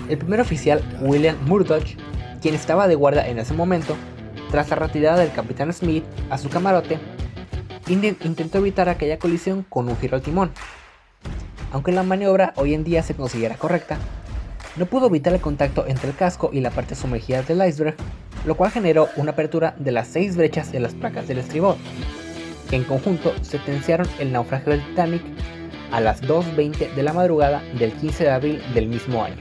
el 0.10 0.18
primer 0.18 0.40
oficial 0.40 0.82
William 1.02 1.38
Murdoch, 1.46 1.86
quien 2.42 2.56
estaba 2.56 2.88
de 2.88 2.96
guardia 2.96 3.28
en 3.28 3.40
ese 3.40 3.54
momento, 3.54 3.96
tras 4.52 4.70
la 4.70 4.78
retirada 4.78 5.20
del 5.20 5.32
capitán 5.32 5.74
Smith 5.74 6.06
a 6.30 6.38
su 6.38 6.50
camarote, 6.50 7.00
intentó 7.88 8.58
evitar 8.58 8.90
aquella 8.90 9.20
colisión 9.20 9.66
con 9.68 9.90
un 9.90 9.98
giro 9.98 10.16
al 10.16 10.22
timón. 10.22 10.52
Aunque 11.72 11.92
la 11.92 12.04
maniobra 12.04 12.54
hoy 12.56 12.74
en 12.74 12.86
día 12.86 13.04
se 13.04 13.16
considera 13.16 13.56
correcta, 13.56 13.98
no 14.78 14.86
pudo 14.86 15.08
evitar 15.08 15.34
el 15.34 15.42
contacto 15.42 15.86
entre 15.88 16.10
el 16.10 16.16
casco 16.16 16.50
y 16.54 16.62
la 16.62 16.72
parte 16.72 16.96
sumergida 16.96 17.42
del 17.42 17.68
iceberg, 17.68 17.96
lo 18.46 18.56
cual 18.56 18.72
generó 18.72 19.10
una 19.16 19.32
apertura 19.32 19.76
de 19.78 19.92
las 19.92 20.08
seis 20.08 20.38
brechas 20.38 20.72
de 20.72 20.80
las 20.80 20.94
placas 20.94 21.28
del 21.28 21.40
estribor, 21.40 21.76
que 22.70 22.76
en 22.76 22.84
conjunto 22.84 23.34
sentenciaron 23.42 24.08
el 24.20 24.32
naufragio 24.32 24.72
del 24.72 24.86
Titanic 24.88 25.24
a 25.92 26.00
las 26.02 26.22
2.20 26.22 26.94
de 26.94 27.04
la 27.04 27.14
madrugada 27.14 27.62
del 27.80 27.92
15 27.92 28.24
de 28.26 28.30
abril 28.30 28.62
del 28.74 28.88
mismo 28.88 29.24
año. 29.24 29.38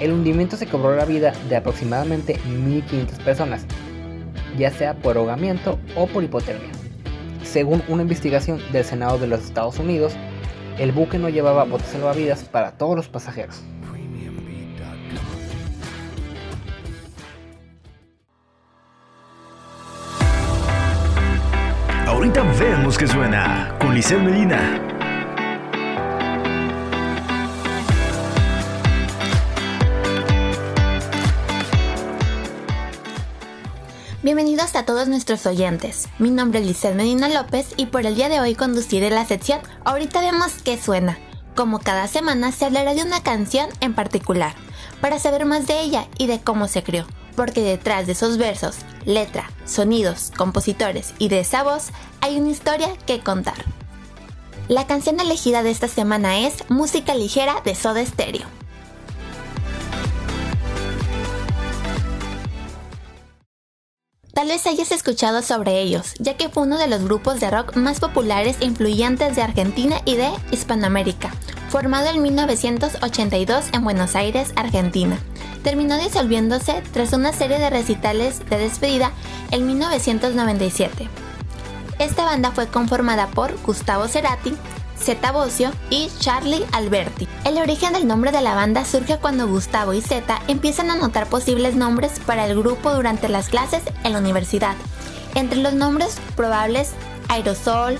el 0.00 0.12
hundimiento 0.12 0.56
se 0.56 0.66
cobró 0.66 0.96
la 0.96 1.04
vida 1.04 1.32
de 1.48 1.56
aproximadamente 1.56 2.38
1.500 2.48 3.24
personas, 3.24 3.64
ya 4.58 4.70
sea 4.70 4.94
por 4.94 5.16
ahogamiento 5.16 5.78
o 5.96 6.06
por 6.06 6.24
hipotermia. 6.24 6.70
Según 7.44 7.82
una 7.88 8.02
investigación 8.02 8.60
del 8.72 8.84
Senado 8.84 9.18
de 9.18 9.28
los 9.28 9.44
Estados 9.44 9.78
Unidos, 9.78 10.14
el 10.78 10.92
buque 10.92 11.18
no 11.18 11.28
llevaba 11.28 11.64
botes 11.64 11.88
salvavidas 11.88 12.44
para 12.44 12.72
todos 12.72 12.96
los 12.96 13.08
pasajeros. 13.08 13.62
Ahorita 22.06 22.42
vemos 22.58 22.96
que 22.96 23.06
suena 23.06 23.74
con 23.78 23.94
Medina. 23.94 24.93
Bienvenidos 34.24 34.74
a 34.74 34.86
todos 34.86 35.06
nuestros 35.06 35.44
oyentes. 35.44 36.08
Mi 36.18 36.30
nombre 36.30 36.60
es 36.60 36.66
Lisel 36.66 36.94
Medina 36.94 37.28
López 37.28 37.74
y 37.76 37.84
por 37.84 38.06
el 38.06 38.14
día 38.14 38.30
de 38.30 38.40
hoy 38.40 38.54
conduciré 38.54 39.10
la 39.10 39.26
sección 39.26 39.60
Ahorita 39.84 40.22
vemos 40.22 40.50
qué 40.64 40.80
suena. 40.80 41.18
Como 41.54 41.78
cada 41.78 42.08
semana 42.08 42.50
se 42.50 42.64
hablará 42.64 42.94
de 42.94 43.02
una 43.02 43.22
canción 43.22 43.68
en 43.82 43.92
particular, 43.92 44.54
para 45.02 45.18
saber 45.18 45.44
más 45.44 45.66
de 45.66 45.78
ella 45.82 46.06
y 46.16 46.26
de 46.26 46.40
cómo 46.40 46.68
se 46.68 46.82
creó, 46.82 47.04
porque 47.36 47.60
detrás 47.60 48.06
de 48.06 48.12
esos 48.12 48.38
versos, 48.38 48.76
letra, 49.04 49.50
sonidos, 49.66 50.32
compositores 50.34 51.12
y 51.18 51.28
de 51.28 51.40
esa 51.40 51.62
voz 51.62 51.88
hay 52.22 52.40
una 52.40 52.50
historia 52.50 52.96
que 53.06 53.20
contar. 53.20 53.62
La 54.68 54.86
canción 54.86 55.20
elegida 55.20 55.62
de 55.62 55.70
esta 55.70 55.86
semana 55.86 56.38
es 56.38 56.64
Música 56.70 57.14
Ligera 57.14 57.56
de 57.62 57.74
Soda 57.74 58.02
Stereo. 58.06 58.63
Tal 64.34 64.48
vez 64.48 64.66
hayas 64.66 64.90
escuchado 64.90 65.42
sobre 65.42 65.80
ellos, 65.80 66.14
ya 66.18 66.36
que 66.36 66.48
fue 66.48 66.64
uno 66.64 66.76
de 66.76 66.88
los 66.88 67.04
grupos 67.04 67.38
de 67.38 67.50
rock 67.50 67.76
más 67.76 68.00
populares 68.00 68.56
e 68.60 68.64
influyentes 68.64 69.36
de 69.36 69.42
Argentina 69.42 70.00
y 70.04 70.16
de 70.16 70.28
Hispanoamérica, 70.50 71.30
formado 71.68 72.08
en 72.08 72.20
1982 72.20 73.66
en 73.72 73.84
Buenos 73.84 74.16
Aires, 74.16 74.52
Argentina. 74.56 75.18
Terminó 75.62 75.96
disolviéndose 75.98 76.82
tras 76.92 77.12
una 77.12 77.32
serie 77.32 77.60
de 77.60 77.70
recitales 77.70 78.40
de 78.50 78.58
despedida 78.58 79.12
en 79.52 79.68
1997. 79.68 81.08
Esta 82.00 82.24
banda 82.24 82.50
fue 82.50 82.66
conformada 82.66 83.28
por 83.28 83.56
Gustavo 83.62 84.08
Cerati, 84.08 84.52
Zeta 84.98 85.32
Bosio 85.32 85.70
y 85.90 86.10
Charlie 86.18 86.64
Alberti. 86.72 87.28
El 87.44 87.58
origen 87.58 87.92
del 87.92 88.06
nombre 88.06 88.32
de 88.32 88.40
la 88.40 88.54
banda 88.54 88.84
surge 88.84 89.18
cuando 89.18 89.48
Gustavo 89.48 89.92
y 89.92 90.00
Zeta 90.00 90.40
empiezan 90.48 90.90
a 90.90 90.94
anotar 90.94 91.26
posibles 91.26 91.76
nombres 91.76 92.20
para 92.20 92.46
el 92.46 92.58
grupo 92.58 92.92
durante 92.92 93.28
las 93.28 93.48
clases 93.48 93.82
en 94.04 94.12
la 94.12 94.18
universidad. 94.18 94.76
Entre 95.34 95.58
los 95.58 95.74
nombres 95.74 96.16
probables, 96.36 96.92
Aerosol, 97.28 97.98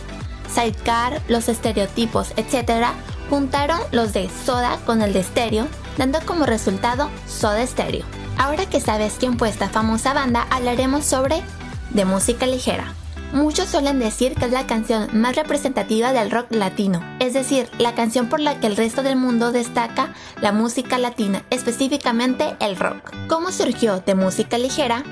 Sidecar, 0.53 1.21
los 1.29 1.49
estereotipos, 1.49 2.33
etc., 2.37 2.87
juntaron 3.29 3.81
los 3.91 4.13
de 4.13 4.31
soda 4.45 4.79
con 4.87 5.03
el 5.03 5.13
de 5.13 5.21
estéreo, 5.21 5.67
dando 5.97 6.21
como 6.25 6.47
resultado 6.47 7.11
Soda 7.27 7.67
Stereo. 7.67 8.05
Ahora 8.39 8.67
que 8.67 8.81
sabes 8.81 9.15
quién 9.19 9.39
fue 9.39 9.49
esta 9.49 9.69
famosa 9.69 10.13
banda, 10.13 10.47
hablaremos 10.51 11.05
sobre 11.05 11.43
de 11.91 12.05
música 12.05 12.47
ligera. 12.47 12.95
Muchos 13.35 13.69
suelen 13.69 13.99
decir 13.99 14.37
que 14.37 14.45
es 14.45 14.53
la 14.53 14.69
canción 14.69 15.09
más 15.13 15.35
representativa 15.35 16.13
del 16.13 16.31
rock 16.31 16.47
latino, 16.51 17.01
es 17.19 17.35
decir, 17.35 17.69
la 17.79 17.97
canción 17.97 18.29
por 18.29 18.39
la 18.39 18.61
que 18.61 18.69
el 18.69 18.77
resto 18.77 19.03
del 19.03 19.17
mundo 19.17 19.51
destaca 19.51 20.15
la 20.41 20.53
música 20.53 20.99
latina, 20.99 21.43
específicamente 21.51 22.55
el 22.61 22.77
rock. 22.77 23.13
¿Cómo 23.27 23.51
surgió 23.51 23.99
de 23.99 24.15
música 24.15 24.57
ligera? 24.57 25.03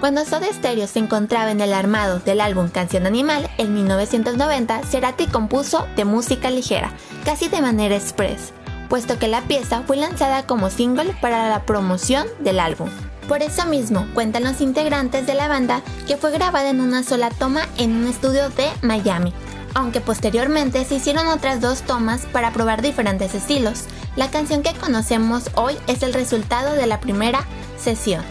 Cuando 0.00 0.22
Soda 0.26 0.52
Stereo 0.52 0.86
se 0.86 0.98
encontraba 0.98 1.50
en 1.50 1.62
el 1.62 1.72
armado 1.72 2.18
del 2.18 2.42
álbum 2.42 2.68
Canción 2.68 3.06
Animal 3.06 3.48
en 3.56 3.72
1990, 3.72 4.82
Cerati 4.82 5.26
compuso 5.26 5.88
de 5.96 6.04
música 6.04 6.50
ligera, 6.50 6.92
casi 7.24 7.48
de 7.48 7.62
manera 7.62 7.96
express, 7.96 8.52
puesto 8.90 9.18
que 9.18 9.28
la 9.28 9.40
pieza 9.40 9.82
fue 9.86 9.96
lanzada 9.96 10.46
como 10.46 10.68
single 10.68 11.16
para 11.22 11.48
la 11.48 11.64
promoción 11.64 12.26
del 12.40 12.60
álbum. 12.60 12.90
Por 13.28 13.42
eso 13.42 13.66
mismo, 13.66 14.06
cuentan 14.14 14.44
los 14.44 14.60
integrantes 14.60 15.26
de 15.26 15.34
la 15.34 15.48
banda 15.48 15.82
que 16.06 16.16
fue 16.16 16.32
grabada 16.32 16.70
en 16.70 16.80
una 16.80 17.02
sola 17.02 17.30
toma 17.30 17.62
en 17.78 17.92
un 17.92 18.06
estudio 18.06 18.50
de 18.50 18.68
Miami, 18.82 19.32
aunque 19.74 20.00
posteriormente 20.00 20.84
se 20.84 20.96
hicieron 20.96 21.28
otras 21.28 21.60
dos 21.60 21.82
tomas 21.82 22.26
para 22.26 22.52
probar 22.52 22.82
diferentes 22.82 23.34
estilos. 23.34 23.84
La 24.16 24.30
canción 24.30 24.62
que 24.62 24.74
conocemos 24.74 25.50
hoy 25.54 25.74
es 25.86 26.02
el 26.02 26.12
resultado 26.12 26.74
de 26.74 26.86
la 26.86 27.00
primera 27.00 27.46
sesión. 27.78 28.22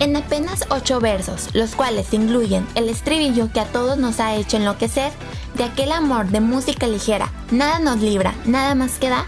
En 0.00 0.16
apenas 0.16 0.64
8 0.70 1.00
versos, 1.00 1.54
los 1.54 1.74
cuales 1.74 2.12
incluyen 2.12 2.66
el 2.74 2.88
estribillo 2.88 3.50
que 3.52 3.60
a 3.60 3.66
todos 3.66 3.96
nos 3.96 4.20
ha 4.20 4.34
hecho 4.34 4.56
enloquecer, 4.56 5.12
de 5.54 5.64
aquel 5.64 5.92
amor 5.92 6.26
de 6.26 6.40
música 6.40 6.86
ligera, 6.88 7.30
nada 7.50 7.78
nos 7.78 8.00
libra, 8.00 8.34
nada 8.44 8.74
más 8.74 8.98
queda, 8.98 9.24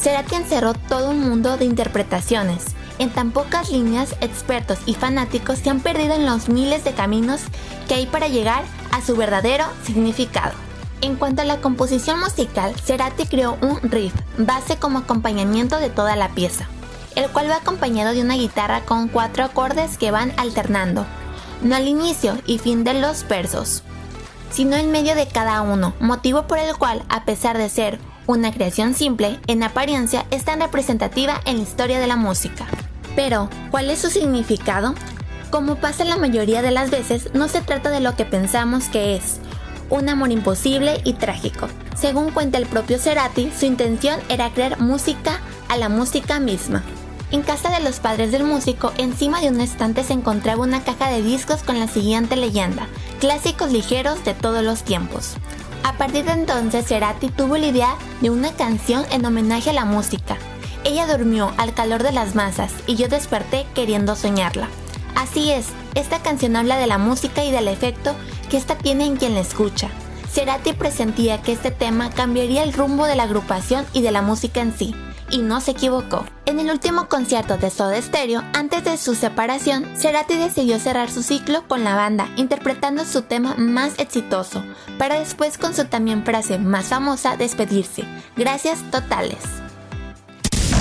Cerati 0.00 0.36
encerró 0.36 0.74
todo 0.74 1.10
un 1.10 1.20
mundo 1.20 1.56
de 1.58 1.66
interpretaciones, 1.66 2.64
en 2.98 3.10
tan 3.10 3.30
pocas 3.30 3.70
líneas, 3.70 4.16
expertos 4.20 4.78
y 4.86 4.94
fanáticos 4.94 5.58
se 5.58 5.70
han 5.70 5.80
perdido 5.80 6.14
en 6.14 6.26
los 6.26 6.48
miles 6.48 6.84
de 6.84 6.92
caminos 6.92 7.42
que 7.86 7.94
hay 7.94 8.06
para 8.06 8.28
llegar 8.28 8.64
a 8.92 9.00
su 9.00 9.16
verdadero 9.16 9.64
significado. 9.84 10.52
En 11.00 11.14
cuanto 11.14 11.42
a 11.42 11.44
la 11.44 11.60
composición 11.60 12.18
musical, 12.18 12.74
Cerati 12.74 13.26
creó 13.26 13.56
un 13.60 13.80
riff, 13.82 14.14
base 14.36 14.76
como 14.76 14.98
acompañamiento 14.98 15.78
de 15.78 15.90
toda 15.90 16.16
la 16.16 16.30
pieza, 16.30 16.66
el 17.14 17.28
cual 17.30 17.48
va 17.48 17.56
acompañado 17.56 18.12
de 18.12 18.22
una 18.22 18.34
guitarra 18.34 18.80
con 18.80 19.08
cuatro 19.08 19.44
acordes 19.44 19.96
que 19.96 20.10
van 20.10 20.32
alternando, 20.36 21.06
no 21.62 21.76
al 21.76 21.86
inicio 21.86 22.36
y 22.46 22.58
fin 22.58 22.82
de 22.82 22.94
los 22.94 23.26
versos, 23.28 23.84
sino 24.50 24.76
en 24.76 24.90
medio 24.90 25.14
de 25.14 25.28
cada 25.28 25.62
uno, 25.62 25.94
motivo 26.00 26.48
por 26.48 26.58
el 26.58 26.76
cual, 26.76 27.04
a 27.08 27.24
pesar 27.24 27.58
de 27.58 27.68
ser 27.68 28.00
una 28.26 28.52
creación 28.52 28.94
simple, 28.94 29.38
en 29.46 29.62
apariencia 29.62 30.26
es 30.30 30.44
tan 30.44 30.60
representativa 30.60 31.40
en 31.44 31.58
la 31.58 31.62
historia 31.62 32.00
de 32.00 32.06
la 32.08 32.16
música. 32.16 32.66
Pero, 33.18 33.50
¿cuál 33.72 33.90
es 33.90 33.98
su 33.98 34.10
significado? 34.10 34.94
Como 35.50 35.74
pasa 35.74 36.04
la 36.04 36.16
mayoría 36.16 36.62
de 36.62 36.70
las 36.70 36.88
veces, 36.88 37.34
no 37.34 37.48
se 37.48 37.60
trata 37.60 37.90
de 37.90 37.98
lo 37.98 38.14
que 38.14 38.24
pensamos 38.24 38.84
que 38.84 39.16
es, 39.16 39.38
un 39.90 40.08
amor 40.08 40.30
imposible 40.30 41.00
y 41.02 41.14
trágico. 41.14 41.66
Según 41.96 42.30
cuenta 42.30 42.58
el 42.58 42.66
propio 42.66 42.96
Cerati, 42.96 43.50
su 43.50 43.66
intención 43.66 44.20
era 44.28 44.50
crear 44.50 44.78
música 44.78 45.40
a 45.68 45.76
la 45.76 45.88
música 45.88 46.38
misma. 46.38 46.84
En 47.32 47.42
casa 47.42 47.70
de 47.70 47.80
los 47.80 47.98
padres 47.98 48.30
del 48.30 48.44
músico, 48.44 48.92
encima 48.98 49.40
de 49.40 49.48
un 49.48 49.60
estante 49.60 50.04
se 50.04 50.12
encontraba 50.12 50.62
una 50.62 50.84
caja 50.84 51.10
de 51.10 51.20
discos 51.20 51.64
con 51.64 51.80
la 51.80 51.88
siguiente 51.88 52.36
leyenda, 52.36 52.86
clásicos 53.18 53.72
ligeros 53.72 54.24
de 54.24 54.34
todos 54.34 54.62
los 54.62 54.84
tiempos. 54.84 55.34
A 55.82 55.94
partir 55.94 56.24
de 56.24 56.34
entonces, 56.34 56.86
Cerati 56.86 57.30
tuvo 57.30 57.56
la 57.56 57.66
idea 57.66 57.96
de 58.20 58.30
una 58.30 58.52
canción 58.52 59.04
en 59.10 59.26
homenaje 59.26 59.70
a 59.70 59.72
la 59.72 59.86
música, 59.86 60.36
ella 60.88 61.06
durmió 61.06 61.52
al 61.58 61.74
calor 61.74 62.02
de 62.02 62.12
las 62.12 62.34
masas 62.34 62.72
y 62.86 62.96
yo 62.96 63.08
desperté 63.08 63.66
queriendo 63.74 64.16
soñarla. 64.16 64.68
Así 65.14 65.52
es, 65.52 65.66
esta 65.94 66.20
canción 66.22 66.56
habla 66.56 66.78
de 66.78 66.86
la 66.86 66.98
música 66.98 67.44
y 67.44 67.50
del 67.50 67.68
efecto 67.68 68.14
que 68.48 68.56
ésta 68.56 68.76
tiene 68.76 69.04
en 69.04 69.16
quien 69.16 69.34
la 69.34 69.40
escucha. 69.40 69.90
Cerati 70.32 70.72
presentía 70.72 71.42
que 71.42 71.52
este 71.52 71.70
tema 71.70 72.10
cambiaría 72.10 72.62
el 72.62 72.72
rumbo 72.72 73.06
de 73.06 73.16
la 73.16 73.24
agrupación 73.24 73.84
y 73.92 74.02
de 74.02 74.12
la 74.12 74.22
música 74.22 74.60
en 74.60 74.76
sí, 74.76 74.94
y 75.30 75.38
no 75.38 75.60
se 75.60 75.72
equivocó. 75.72 76.24
En 76.46 76.60
el 76.60 76.70
último 76.70 77.08
concierto 77.08 77.58
de 77.58 77.70
Soda 77.70 78.00
Stereo, 78.00 78.42
antes 78.54 78.84
de 78.84 78.96
su 78.96 79.14
separación, 79.14 79.86
Cerati 79.96 80.36
decidió 80.36 80.78
cerrar 80.78 81.10
su 81.10 81.22
ciclo 81.22 81.66
con 81.66 81.84
la 81.84 81.96
banda, 81.96 82.28
interpretando 82.36 83.04
su 83.04 83.22
tema 83.22 83.54
más 83.56 83.98
exitoso, 83.98 84.62
para 84.98 85.18
después 85.18 85.58
con 85.58 85.74
su 85.74 85.86
también 85.86 86.24
frase 86.24 86.58
más 86.58 86.86
famosa 86.86 87.36
despedirse. 87.36 88.04
Gracias 88.36 88.82
totales. 88.90 89.38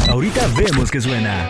Ahorita 0.08 0.48
vemos 0.56 0.90
que 0.90 1.02
suena. 1.02 1.50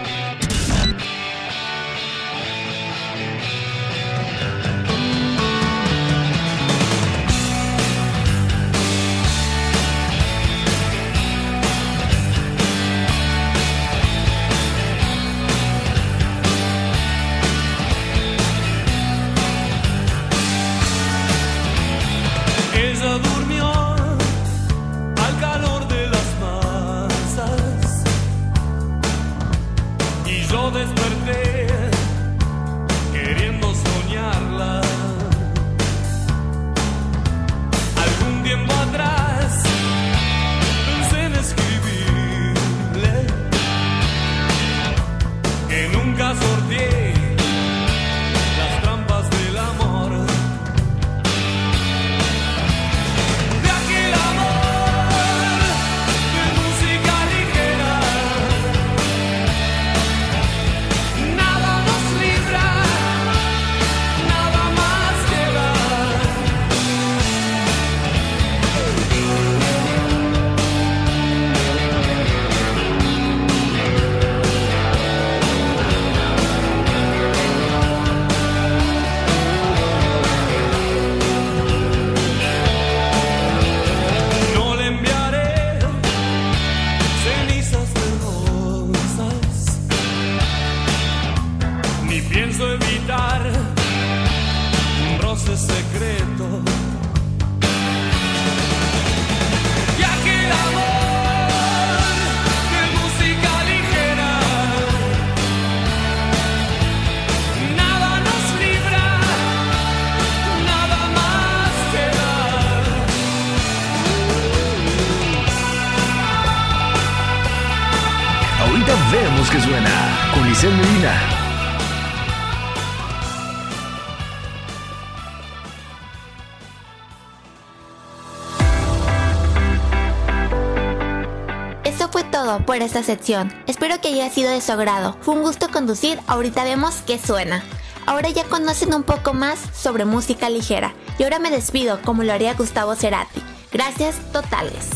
Por 132.67 132.83
esta 132.83 133.01
sección. 133.01 133.51
Espero 133.65 133.99
que 134.01 134.09
haya 134.09 134.29
sido 134.29 134.51
de 134.51 134.61
su 134.61 134.71
agrado. 134.73 135.17
Fue 135.21 135.33
un 135.33 135.41
gusto 135.41 135.69
conducir. 135.71 136.19
Ahorita 136.27 136.63
vemos 136.65 136.97
qué 137.07 137.17
suena. 137.17 137.63
Ahora 138.05 138.29
ya 138.29 138.43
conocen 138.43 138.93
un 138.93 139.01
poco 139.03 139.33
más 139.33 139.57
sobre 139.73 140.05
música 140.05 140.49
ligera. 140.49 140.93
Y 141.17 141.23
ahora 141.23 141.39
me 141.39 141.49
despido 141.49 141.99
como 142.03 142.21
lo 142.23 142.33
haría 142.33 142.53
Gustavo 142.53 142.93
Cerati. 142.95 143.41
Gracias 143.71 144.17
totales. 144.33 144.89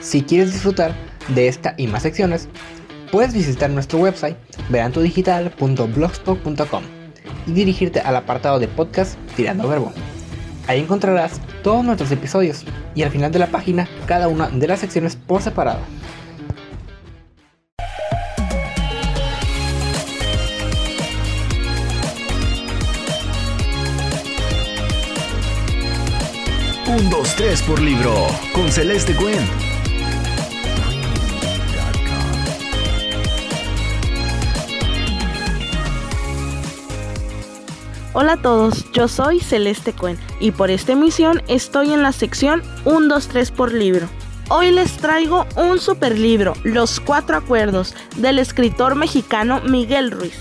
Si 0.00 0.22
quieres 0.22 0.52
disfrutar 0.52 0.94
de 1.28 1.48
esta 1.48 1.74
y 1.76 1.86
más 1.86 2.02
secciones, 2.02 2.48
puedes 3.10 3.34
visitar 3.34 3.68
nuestro 3.70 3.98
website 3.98 4.36
verantudigital.blogspot.com 4.70 7.01
y 7.46 7.52
dirigirte 7.52 8.00
al 8.00 8.16
apartado 8.16 8.58
de 8.58 8.68
podcast 8.68 9.16
Tirando 9.36 9.68
Verbo. 9.68 9.92
Ahí 10.66 10.80
encontrarás 10.80 11.40
todos 11.62 11.84
nuestros 11.84 12.10
episodios 12.10 12.64
y 12.94 13.02
al 13.02 13.10
final 13.10 13.32
de 13.32 13.38
la 13.38 13.48
página 13.48 13.88
cada 14.06 14.28
una 14.28 14.48
de 14.48 14.68
las 14.68 14.80
secciones 14.80 15.16
por 15.16 15.42
separado. 15.42 15.80
Un, 26.86 27.08
dos, 27.08 27.34
tres 27.36 27.62
por 27.62 27.80
libro 27.80 28.12
con 28.54 28.70
Celeste 28.70 29.14
Gwen. 29.14 29.71
Hola 38.14 38.34
a 38.34 38.36
todos, 38.36 38.92
yo 38.92 39.08
soy 39.08 39.40
Celeste 39.40 39.94
Cuen 39.94 40.18
y 40.38 40.50
por 40.50 40.70
esta 40.70 40.92
emisión 40.92 41.40
estoy 41.48 41.94
en 41.94 42.02
la 42.02 42.12
sección 42.12 42.62
1, 42.84 43.08
2, 43.08 43.28
3 43.28 43.50
por 43.52 43.72
libro. 43.72 44.06
Hoy 44.50 44.70
les 44.70 44.98
traigo 44.98 45.46
un 45.56 45.78
super 45.78 46.18
libro, 46.18 46.52
Los 46.62 47.00
Cuatro 47.00 47.38
Acuerdos, 47.38 47.94
del 48.16 48.38
escritor 48.38 48.96
mexicano 48.96 49.62
Miguel 49.62 50.10
Ruiz. 50.10 50.38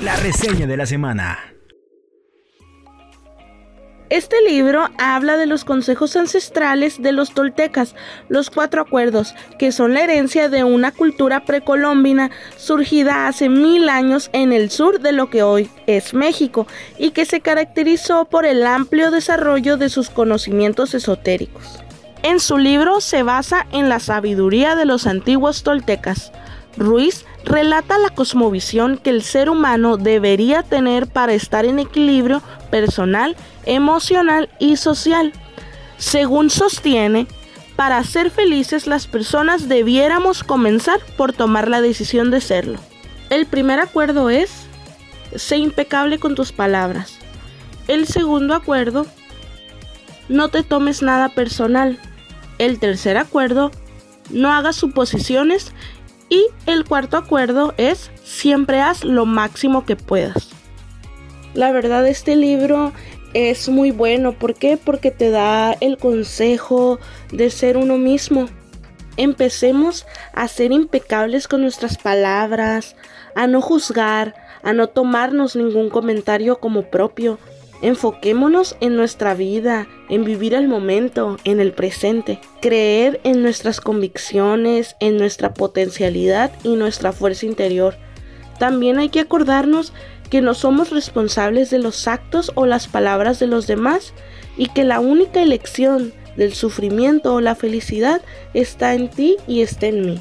La 0.00 0.16
reseña 0.16 0.66
de 0.66 0.76
la 0.76 0.86
semana. 0.86 1.38
Este 4.10 4.36
libro 4.40 4.88
habla 4.96 5.36
de 5.36 5.44
los 5.44 5.66
consejos 5.66 6.16
ancestrales 6.16 7.02
de 7.02 7.12
los 7.12 7.34
toltecas, 7.34 7.94
los 8.30 8.48
cuatro 8.48 8.80
acuerdos, 8.80 9.34
que 9.58 9.70
son 9.70 9.92
la 9.92 10.00
herencia 10.00 10.48
de 10.48 10.64
una 10.64 10.92
cultura 10.92 11.44
precolombina 11.44 12.30
surgida 12.56 13.28
hace 13.28 13.50
mil 13.50 13.90
años 13.90 14.30
en 14.32 14.54
el 14.54 14.70
sur 14.70 15.00
de 15.00 15.12
lo 15.12 15.28
que 15.28 15.42
hoy 15.42 15.68
es 15.86 16.14
México 16.14 16.66
y 16.96 17.10
que 17.10 17.26
se 17.26 17.40
caracterizó 17.40 18.24
por 18.24 18.46
el 18.46 18.66
amplio 18.66 19.10
desarrollo 19.10 19.76
de 19.76 19.90
sus 19.90 20.08
conocimientos 20.08 20.94
esotéricos. 20.94 21.78
En 22.22 22.40
su 22.40 22.56
libro 22.56 23.02
se 23.02 23.22
basa 23.22 23.66
en 23.72 23.90
la 23.90 24.00
sabiduría 24.00 24.74
de 24.74 24.86
los 24.86 25.06
antiguos 25.06 25.62
toltecas. 25.62 26.32
Ruiz 26.76 27.24
relata 27.44 27.98
la 27.98 28.10
cosmovisión 28.10 28.98
que 28.98 29.10
el 29.10 29.22
ser 29.22 29.50
humano 29.50 29.96
debería 29.96 30.62
tener 30.62 31.06
para 31.06 31.32
estar 31.32 31.64
en 31.64 31.78
equilibrio 31.78 32.42
personal, 32.70 33.36
emocional 33.64 34.48
y 34.58 34.76
social. 34.76 35.32
Según 35.96 36.50
sostiene, 36.50 37.26
para 37.76 38.02
ser 38.04 38.30
felices 38.30 38.86
las 38.86 39.06
personas 39.06 39.68
debiéramos 39.68 40.44
comenzar 40.44 41.00
por 41.16 41.32
tomar 41.32 41.68
la 41.68 41.80
decisión 41.80 42.30
de 42.30 42.40
serlo. 42.40 42.78
El 43.30 43.46
primer 43.46 43.80
acuerdo 43.80 44.30
es, 44.30 44.50
sé 45.34 45.58
impecable 45.58 46.18
con 46.18 46.34
tus 46.34 46.52
palabras. 46.52 47.18
El 47.86 48.06
segundo 48.06 48.54
acuerdo, 48.54 49.06
no 50.28 50.48
te 50.48 50.62
tomes 50.62 51.02
nada 51.02 51.28
personal. 51.30 51.98
El 52.58 52.78
tercer 52.78 53.16
acuerdo, 53.16 53.70
no 54.30 54.52
hagas 54.52 54.76
suposiciones 54.76 55.72
y 56.28 56.46
el 56.66 56.84
cuarto 56.84 57.16
acuerdo 57.16 57.74
es 57.76 58.10
siempre 58.22 58.80
haz 58.80 59.04
lo 59.04 59.26
máximo 59.26 59.84
que 59.84 59.96
puedas. 59.96 60.50
La 61.54 61.72
verdad 61.72 62.06
este 62.06 62.36
libro 62.36 62.92
es 63.34 63.68
muy 63.68 63.90
bueno. 63.90 64.32
¿Por 64.32 64.54
qué? 64.54 64.76
Porque 64.76 65.10
te 65.10 65.30
da 65.30 65.72
el 65.80 65.98
consejo 65.98 66.98
de 67.32 67.50
ser 67.50 67.76
uno 67.76 67.98
mismo. 67.98 68.46
Empecemos 69.16 70.06
a 70.32 70.46
ser 70.48 70.70
impecables 70.70 71.48
con 71.48 71.62
nuestras 71.62 71.98
palabras, 71.98 72.94
a 73.34 73.46
no 73.46 73.60
juzgar, 73.60 74.34
a 74.62 74.72
no 74.72 74.88
tomarnos 74.88 75.56
ningún 75.56 75.90
comentario 75.90 76.60
como 76.60 76.82
propio. 76.90 77.38
Enfoquémonos 77.80 78.76
en 78.80 78.96
nuestra 78.96 79.34
vida, 79.34 79.86
en 80.08 80.24
vivir 80.24 80.54
el 80.54 80.66
momento, 80.66 81.36
en 81.44 81.60
el 81.60 81.72
presente. 81.72 82.40
Creer 82.60 83.20
en 83.22 83.42
nuestras 83.42 83.80
convicciones, 83.80 84.96
en 84.98 85.16
nuestra 85.16 85.54
potencialidad 85.54 86.50
y 86.64 86.74
nuestra 86.74 87.12
fuerza 87.12 87.46
interior. 87.46 87.96
También 88.58 88.98
hay 88.98 89.10
que 89.10 89.20
acordarnos 89.20 89.92
que 90.28 90.40
no 90.40 90.54
somos 90.54 90.90
responsables 90.90 91.70
de 91.70 91.78
los 91.78 92.08
actos 92.08 92.50
o 92.56 92.66
las 92.66 92.88
palabras 92.88 93.38
de 93.38 93.46
los 93.46 93.66
demás 93.66 94.12
y 94.56 94.68
que 94.68 94.84
la 94.84 94.98
única 94.98 95.40
elección 95.40 96.12
del 96.36 96.54
sufrimiento 96.54 97.34
o 97.34 97.40
la 97.40 97.54
felicidad 97.54 98.22
está 98.54 98.94
en 98.94 99.08
ti 99.08 99.36
y 99.46 99.62
está 99.62 99.86
en 99.86 100.06
mí. 100.06 100.20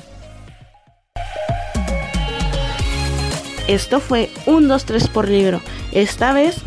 Esto 3.67 3.99
fue 3.99 4.29
un 4.45 4.67
2, 4.67 4.85
3 4.85 5.07
por 5.09 5.27
libro. 5.27 5.59
Esta 5.91 6.31
vez 6.31 6.61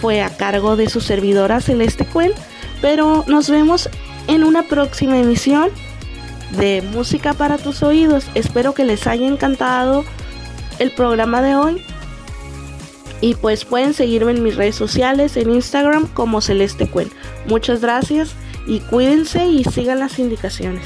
fue 0.00 0.22
a 0.22 0.30
cargo 0.30 0.76
de 0.76 0.88
su 0.88 1.00
servidora 1.00 1.60
Celeste 1.60 2.04
Cuen, 2.06 2.32
pero 2.80 3.24
nos 3.26 3.48
vemos 3.48 3.88
en 4.28 4.44
una 4.44 4.62
próxima 4.62 5.18
emisión 5.18 5.70
de 6.58 6.82
Música 6.92 7.34
para 7.34 7.58
tus 7.58 7.82
oídos. 7.82 8.26
Espero 8.34 8.74
que 8.74 8.84
les 8.84 9.06
haya 9.06 9.26
encantado 9.26 10.04
el 10.78 10.90
programa 10.92 11.42
de 11.42 11.56
hoy. 11.56 11.82
Y 13.20 13.34
pues 13.34 13.64
pueden 13.64 13.94
seguirme 13.94 14.32
en 14.32 14.42
mis 14.42 14.56
redes 14.56 14.76
sociales, 14.76 15.36
en 15.36 15.50
Instagram 15.50 16.06
como 16.08 16.40
Celeste 16.40 16.88
Cuen. 16.88 17.10
Muchas 17.46 17.80
gracias 17.80 18.34
y 18.66 18.80
cuídense 18.80 19.46
y 19.46 19.64
sigan 19.64 20.00
las 20.00 20.18
indicaciones. 20.18 20.84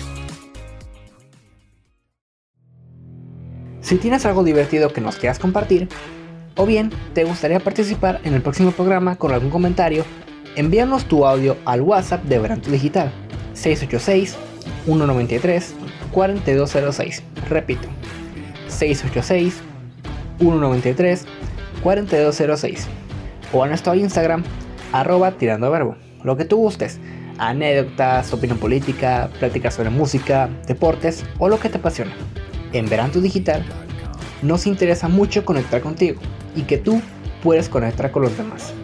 Si 3.81 3.97
tienes 3.97 4.25
algo 4.25 4.45
divertido 4.45 4.93
que 4.93 5.01
nos 5.01 5.17
quieras 5.17 5.41
compartir, 5.41 5.89
o 6.57 6.67
bien 6.67 6.91
te 7.15 7.25
gustaría 7.25 7.61
participar 7.61 8.21
en 8.25 8.35
el 8.35 8.43
próximo 8.43 8.73
programa 8.73 9.17
con 9.17 9.33
algún 9.33 9.51
comentario, 9.51 10.05
envíanos 10.57 11.05
tu 11.05 11.27
audio 11.27 11.57
al 11.65 11.81
WhatsApp 11.81 12.25
de 12.25 12.39
Veranto 12.39 12.71
Digital 12.71 13.13
686 13.55 14.37
193 14.85 15.75
4206. 16.13 17.23
Repito, 17.49 17.89
686 18.69 19.61
193 20.39 21.27
4206 21.83 22.87
o 23.53 23.65
a 23.65 23.69
nuestro 23.69 23.95
Instagram 23.95 24.45
arroba 24.93 25.33
tirando 25.33 25.71
verbo, 25.71 25.97
lo 26.25 26.37
que 26.37 26.45
tú 26.45 26.57
gustes, 26.57 26.99
anécdotas, 27.39 28.33
opinión 28.33 28.59
política, 28.59 29.31
pláticas 29.39 29.75
sobre 29.75 29.91
música, 29.91 30.49
deportes 30.67 31.25
o 31.39 31.49
lo 31.49 31.59
que 31.59 31.69
te 31.69 31.79
apasiona. 31.79 32.13
En 32.73 32.89
Veranto 32.89 33.21
Digital 33.21 33.65
nos 34.43 34.67
interesa 34.67 35.09
mucho 35.09 35.45
conectar 35.45 35.81
contigo 35.81 36.21
y 36.55 36.63
que 36.63 36.79
tú 36.79 37.01
puedes 37.43 37.69
conectar 37.69 38.11
con 38.11 38.23
los 38.23 38.37
demás. 38.37 38.75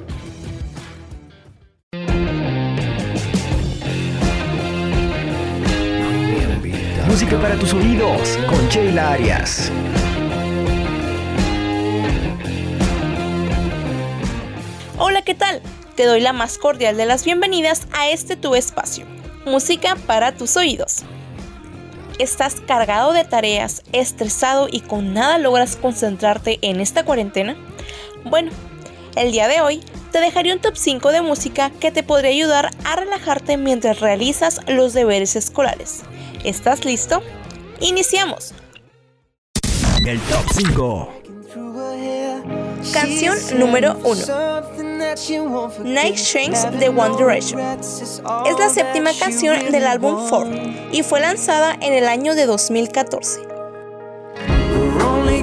Música 7.07 7.41
para 7.41 7.55
tus 7.57 7.73
oídos 7.73 8.39
con 8.49 8.69
Sheila 8.69 9.13
Arias. 9.13 9.71
Hola, 14.99 15.23
¿qué 15.23 15.35
tal? 15.35 15.63
Te 15.95 16.05
doy 16.05 16.21
la 16.21 16.33
más 16.33 16.59
cordial 16.59 16.97
de 16.97 17.07
las 17.07 17.25
bienvenidas 17.25 17.87
a 17.93 18.09
este 18.09 18.37
tu 18.37 18.55
espacio, 18.55 19.07
música 19.47 19.97
para 20.07 20.33
tus 20.33 20.57
oídos. 20.57 21.05
¿Estás 22.19 22.57
cargado 22.67 23.13
de 23.13 23.25
tareas, 23.25 23.83
estresado 23.93 24.69
y 24.71 24.81
con 24.81 25.13
nada 25.13 25.37
logras 25.37 25.77
concentrarte 25.77 26.59
en 26.63 26.81
esta 26.81 27.05
cuarentena? 27.05 27.57
Bueno, 28.25 28.51
el 29.17 29.33
día 29.33 29.49
de 29.49 29.61
hoy 29.61 29.83
te 30.13 30.21
dejaré 30.21 30.55
un 30.55 30.61
top 30.61 30.77
5 30.77 31.13
de 31.13 31.21
música 31.21 31.71
que 31.79 31.91
te 31.91 32.03
podría 32.03 32.31
ayudar 32.31 32.71
a 32.85 32.97
relajarte 32.97 33.59
mientras 33.59 34.01
realizas 34.01 34.63
los 34.67 34.95
deberes 34.95 35.37
escolares. 35.37 36.05
¿Estás 36.43 36.87
listo? 36.87 37.23
¡Iniciamos! 37.81 38.55
El 40.07 40.19
top 40.21 40.45
5. 40.53 41.23
through 41.53 41.77
her 41.77 41.99
hair 41.99 42.43
Canción 42.95 43.37
número 43.59 43.99
1. 44.05 44.86
Night 44.99 46.17
Shines 46.17 46.63
de 46.79 46.89
One 46.89 47.17
Direction. 47.17 47.61
Es 47.61 48.59
la 48.59 48.69
séptima 48.69 49.11
canción 49.19 49.71
del 49.71 49.87
álbum 49.87 50.29
Four 50.29 50.49
y 50.93 51.03
fue 51.03 51.21
lanzada 51.21 51.77
en 51.81 51.93
el 51.93 52.09
año 52.09 52.35
de 52.35 52.47
2014. 52.47 53.41
We're 54.49 55.03
only 55.03 55.43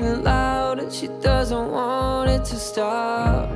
Heart 0.00 0.24
loud, 0.24 0.78
and 0.78 0.90
she 0.90 1.08
doesn't 1.20 1.70
want 1.70 2.30
it 2.30 2.44
to 2.46 2.56
stop. 2.56 3.50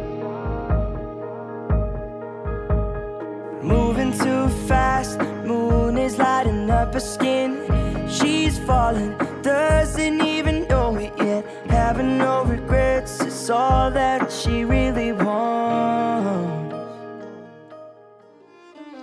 Moving 3.62 4.12
too 4.12 4.48
fast, 4.68 5.18
moon 5.46 5.96
is 5.96 6.18
lighting 6.18 6.68
up 6.68 6.92
her 6.92 7.00
skin. 7.00 7.64
She's 8.06 8.58
falling, 8.58 9.16
doesn't 9.40 10.20
even 10.20 10.68
know 10.68 10.94
it 10.96 11.12
yet. 11.16 11.46
Having 11.70 12.18
no 12.18 12.44
regrets 12.44 13.18
is 13.22 13.48
all 13.48 13.90
that 13.92 14.30
she 14.30 14.64
really 14.64 15.12
wants. 15.12 16.74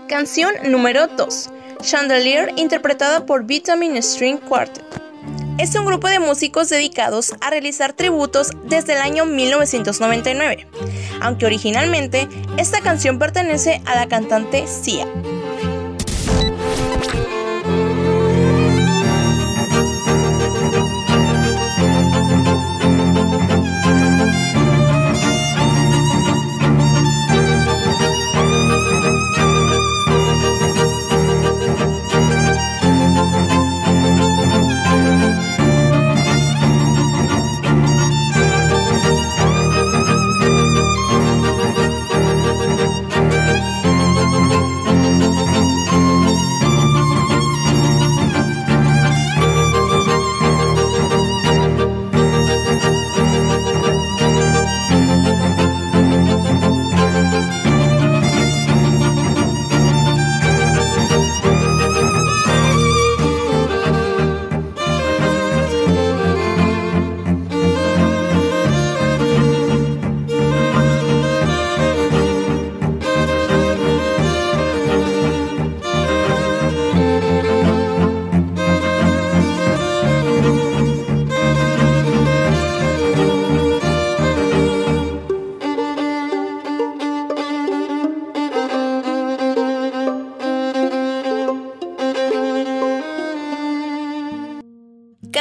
Canción 0.07 0.53
número 0.65 1.07
2. 1.07 1.49
Chandelier 1.81 2.53
interpretada 2.57 3.25
por 3.25 3.43
Vitamin 3.43 3.97
String 4.03 4.37
Quartet. 4.37 4.92
Es 5.57 5.75
un 5.75 5.85
grupo 5.85 6.07
de 6.07 6.19
músicos 6.19 6.69
dedicados 6.69 7.33
a 7.39 7.49
realizar 7.49 7.93
tributos 7.93 8.49
desde 8.65 8.93
el 8.93 9.01
año 9.01 9.25
1999, 9.25 10.67
aunque 11.21 11.45
originalmente 11.45 12.27
esta 12.57 12.81
canción 12.81 13.19
pertenece 13.19 13.81
a 13.85 13.95
la 13.95 14.07
cantante 14.07 14.65
Sia. 14.67 15.07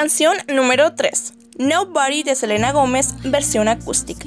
Canción 0.02 0.36
número 0.48 0.94
3. 0.94 1.32
Nobody 1.58 2.24
de 2.24 2.34
Selena 2.34 2.72
Gómez, 2.72 3.14
versión 3.22 3.68
acústica. 3.68 4.26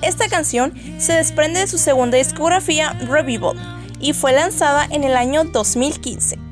Esta 0.00 0.30
canción 0.30 0.72
se 0.96 1.12
desprende 1.12 1.60
de 1.60 1.66
su 1.66 1.76
segunda 1.76 2.16
discografía, 2.16 2.92
Revival, 3.06 3.58
y 4.00 4.14
fue 4.14 4.32
lanzada 4.32 4.86
en 4.90 5.04
el 5.04 5.14
año 5.14 5.44
2015. 5.44 6.47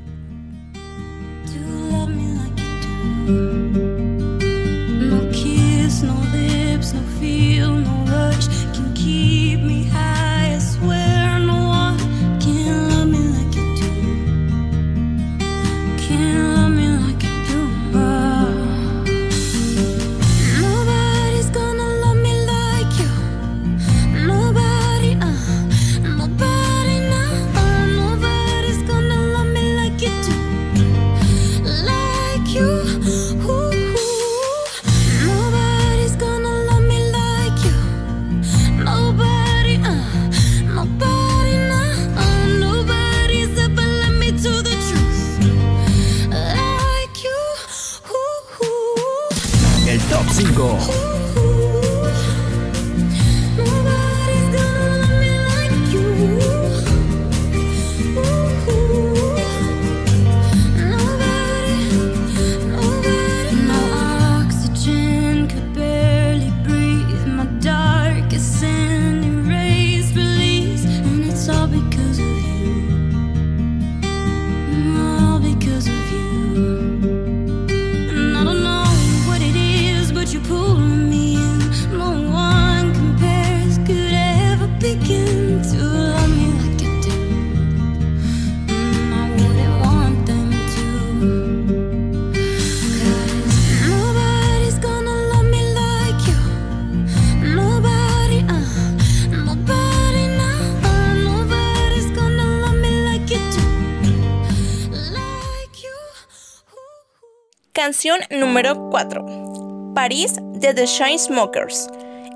Canción 107.87 108.19
número 108.33 108.91
4. 108.91 109.93
París 109.95 110.35
de 110.55 110.75
The 110.75 110.87
Chainsmokers. 110.87 111.89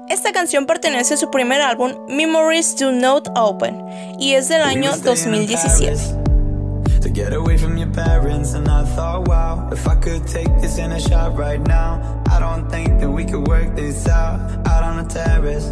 Esta 0.09 0.31
canción 0.31 0.65
pertenece 0.65 1.15
a 1.15 1.17
su 1.17 1.29
primer 1.29 1.61
álbum 1.61 1.91
Memories 2.09 2.77
Do 2.77 2.93
Not 2.93 3.31
Open 3.35 3.85
y 4.21 4.35
es 4.35 4.49
del 4.49 4.63
año 4.63 4.93
2017. 5.03 5.97
to 7.01 7.09
get 7.09 7.33
away 7.33 7.59
from 7.59 7.77
your 7.77 7.91
parents. 7.93 8.55
And 8.55 8.69
I 8.69 8.85
thought, 8.95 9.27
wow, 9.27 9.69
if 9.73 9.89
I 9.89 9.97
could 9.97 10.25
take 10.29 10.47
this 10.61 10.79
in 10.79 10.93
a 10.93 11.01
shot 11.01 11.37
right 11.37 11.61
now, 11.61 12.23
I 12.31 12.39
don't 12.39 12.71
think 12.71 13.01
that 13.01 13.11
we 13.11 13.25
could 13.25 13.49
work 13.49 13.75
this 13.75 14.07
out 14.07 14.39
out 14.69 14.85
on 14.85 15.03
the 15.03 15.13
terrace. 15.13 15.67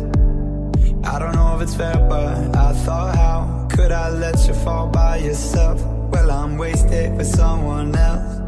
I 1.05 1.21
don't 1.21 1.37
know 1.37 1.55
if 1.55 1.63
it's 1.63 1.77
fair, 1.77 1.95
but 2.09 2.35
I 2.57 2.73
thought, 2.85 3.15
how 3.15 3.69
could 3.71 3.93
I 3.93 4.09
let 4.09 4.45
you 4.45 4.55
fall 4.55 4.89
by 4.89 5.19
yourself? 5.19 5.81
Well, 6.11 6.33
I'm 6.33 6.59
wasted 6.59 7.17
for 7.17 7.23
someone 7.23 7.95
else. 7.95 8.48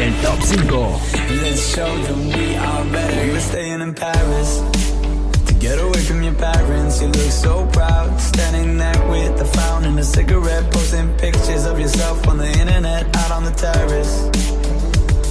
El 0.00 0.12
top 0.22 0.38
5. 0.38 1.42
Let's 1.42 1.74
show 1.74 1.92
them 2.04 2.28
we 2.28 2.54
are 2.54 2.84
better. 2.92 3.26
We 3.26 3.32
were 3.32 3.40
staying 3.40 3.80
in 3.80 3.94
Paris 3.94 4.62
to 5.46 5.54
get 5.54 5.80
away 5.80 6.00
from 6.02 6.22
your 6.22 6.34
parents. 6.34 7.02
You 7.02 7.08
look 7.08 7.32
so 7.32 7.66
proud, 7.72 8.16
standing 8.20 8.78
there 8.78 9.08
with 9.10 9.40
a 9.40 9.44
fountain 9.44 9.90
and 9.90 9.98
a 9.98 10.04
cigarette, 10.04 10.70
posting 10.70 11.12
pictures 11.16 11.66
of 11.66 11.80
yourself 11.80 12.28
on 12.28 12.38
the 12.38 12.48
internet, 12.48 13.04
out 13.16 13.32
on 13.32 13.42
the 13.42 13.50
terrace. 13.50 14.14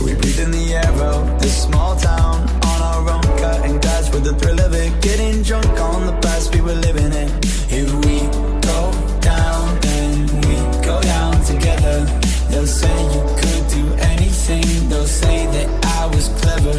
We 0.03 0.15
breathe 0.15 0.41
in 0.41 0.51
the 0.51 0.73
air 0.73 0.93
of 1.01 1.41
this 1.41 1.63
small 1.63 1.95
town 1.95 2.41
on 2.71 2.81
our 2.81 3.09
own, 3.09 3.37
cutting 3.39 3.79
glass 3.79 4.13
with 4.13 4.25
the 4.25 4.33
thrill 4.33 4.59
of 4.59 4.73
it, 4.73 5.01
getting 5.01 5.43
drunk 5.43 5.79
on 5.79 6.07
the 6.07 6.17
past 6.19 6.53
we 6.53 6.59
were 6.59 6.75
living 6.75 7.13
in. 7.13 7.29
If 7.71 7.87
we 8.03 8.19
go 8.67 8.91
down, 9.21 9.79
then 9.79 10.27
we 10.43 10.55
go 10.85 11.01
down 11.01 11.41
together. 11.45 12.05
They'll 12.49 12.67
say 12.67 12.95
you 13.15 13.23
could 13.39 13.67
do 13.69 14.06
anything. 14.49 14.89
They'll 14.89 15.05
say 15.05 15.45
that 15.47 15.67
I 15.99 16.05
was 16.07 16.29
clever. 16.39 16.77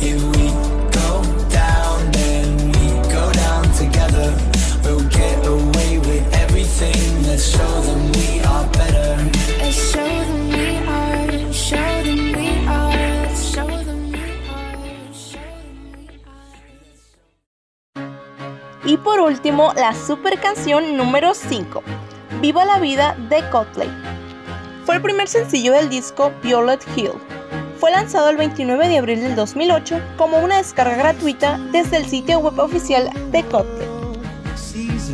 If 0.00 0.22
we 0.36 0.48
go 0.90 1.22
down, 1.50 2.10
then 2.12 2.72
we 2.72 2.88
go 3.10 3.32
down 3.32 3.64
together. 3.72 4.34
We'll 4.84 5.08
get 5.08 5.46
away 5.46 5.98
with 5.98 6.34
everything. 6.34 7.22
Let's 7.24 7.48
show 7.50 7.80
them 7.82 8.12
we 8.12 8.40
are 8.40 8.66
better. 8.72 9.16
Let's 9.58 9.92
show 9.92 10.06
them 10.06 10.48
we 10.48 10.78
are, 10.86 11.52
show 11.52 12.02
them 12.02 12.32
we 12.32 12.66
are, 12.66 13.34
show 13.36 13.66
them 13.66 14.12
we 14.12 14.20
are, 14.48 15.14
show 15.14 15.38
Y 18.84 18.96
por 18.96 19.20
último, 19.20 19.72
la 19.74 19.94
super 19.94 20.40
canción 20.40 20.96
número 20.96 21.34
5, 21.34 21.82
Viva 22.40 22.64
la 22.64 22.78
vida 22.78 23.16
de 23.28 23.48
Coldplay. 23.50 23.90
Fue 24.88 24.96
el 24.96 25.02
primer 25.02 25.28
sencillo 25.28 25.74
del 25.74 25.90
disco 25.90 26.32
Violet 26.42 26.82
Hill. 26.96 27.10
Fue 27.78 27.90
lanzado 27.90 28.30
el 28.30 28.38
29 28.38 28.88
de 28.88 28.96
abril 28.96 29.20
del 29.20 29.36
2008 29.36 30.00
como 30.16 30.38
una 30.38 30.56
descarga 30.56 30.96
gratuita 30.96 31.58
desde 31.72 31.98
el 31.98 32.06
sitio 32.06 32.38
web 32.38 32.58
oficial 32.58 33.10
de. 33.30 33.44
Seas 34.56 35.10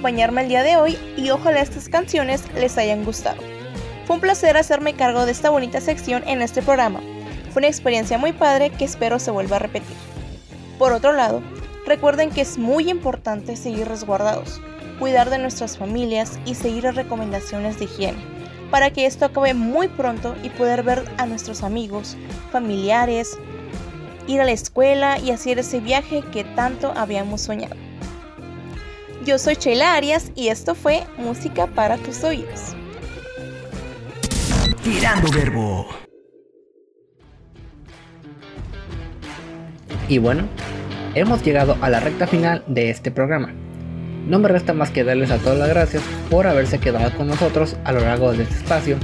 acompañarme 0.00 0.40
el 0.40 0.48
día 0.48 0.62
de 0.62 0.78
hoy 0.78 0.98
y 1.18 1.28
ojalá 1.28 1.60
estas 1.60 1.90
canciones 1.90 2.42
les 2.54 2.78
hayan 2.78 3.04
gustado. 3.04 3.36
Fue 4.06 4.16
un 4.16 4.22
placer 4.22 4.56
hacerme 4.56 4.94
cargo 4.94 5.26
de 5.26 5.32
esta 5.32 5.50
bonita 5.50 5.78
sección 5.82 6.26
en 6.26 6.40
este 6.40 6.62
programa. 6.62 7.00
Fue 7.52 7.60
una 7.60 7.66
experiencia 7.66 8.16
muy 8.16 8.32
padre 8.32 8.70
que 8.70 8.86
espero 8.86 9.18
se 9.18 9.30
vuelva 9.30 9.56
a 9.56 9.58
repetir. 9.58 9.94
Por 10.78 10.94
otro 10.94 11.12
lado, 11.12 11.42
recuerden 11.84 12.30
que 12.30 12.40
es 12.40 12.56
muy 12.56 12.88
importante 12.88 13.56
seguir 13.56 13.88
resguardados, 13.88 14.62
cuidar 14.98 15.28
de 15.28 15.36
nuestras 15.36 15.76
familias 15.76 16.40
y 16.46 16.54
seguir 16.54 16.84
las 16.84 16.94
recomendaciones 16.94 17.78
de 17.78 17.84
higiene, 17.84 18.24
para 18.70 18.90
que 18.90 19.04
esto 19.04 19.26
acabe 19.26 19.52
muy 19.52 19.88
pronto 19.88 20.34
y 20.42 20.48
poder 20.48 20.82
ver 20.82 21.04
a 21.18 21.26
nuestros 21.26 21.62
amigos, 21.62 22.16
familiares, 22.50 23.36
ir 24.26 24.40
a 24.40 24.46
la 24.46 24.52
escuela 24.52 25.18
y 25.18 25.30
hacer 25.30 25.58
ese 25.58 25.78
viaje 25.80 26.22
que 26.32 26.44
tanto 26.44 26.90
habíamos 26.96 27.42
soñado. 27.42 27.89
Yo 29.24 29.38
soy 29.38 29.54
Sheila 29.54 29.96
Arias 29.96 30.32
y 30.34 30.48
esto 30.48 30.74
fue 30.74 31.02
Música 31.18 31.66
para 31.66 31.98
tus 31.98 32.24
oídos. 32.24 32.74
Tirando 34.82 35.30
Verbo. 35.30 35.86
Y 40.08 40.16
bueno, 40.16 40.44
hemos 41.14 41.42
llegado 41.42 41.76
a 41.82 41.90
la 41.90 42.00
recta 42.00 42.26
final 42.26 42.64
de 42.66 42.88
este 42.88 43.10
programa. 43.10 43.52
No 44.26 44.38
me 44.38 44.48
resta 44.48 44.72
más 44.72 44.90
que 44.90 45.04
darles 45.04 45.30
a 45.30 45.36
todos 45.36 45.58
las 45.58 45.68
gracias 45.68 46.02
por 46.30 46.46
haberse 46.46 46.78
quedado 46.78 47.14
con 47.14 47.26
nosotros 47.26 47.76
a 47.84 47.92
lo 47.92 48.00
largo 48.00 48.32
de 48.32 48.44
este 48.44 48.54
espacio, 48.54 48.96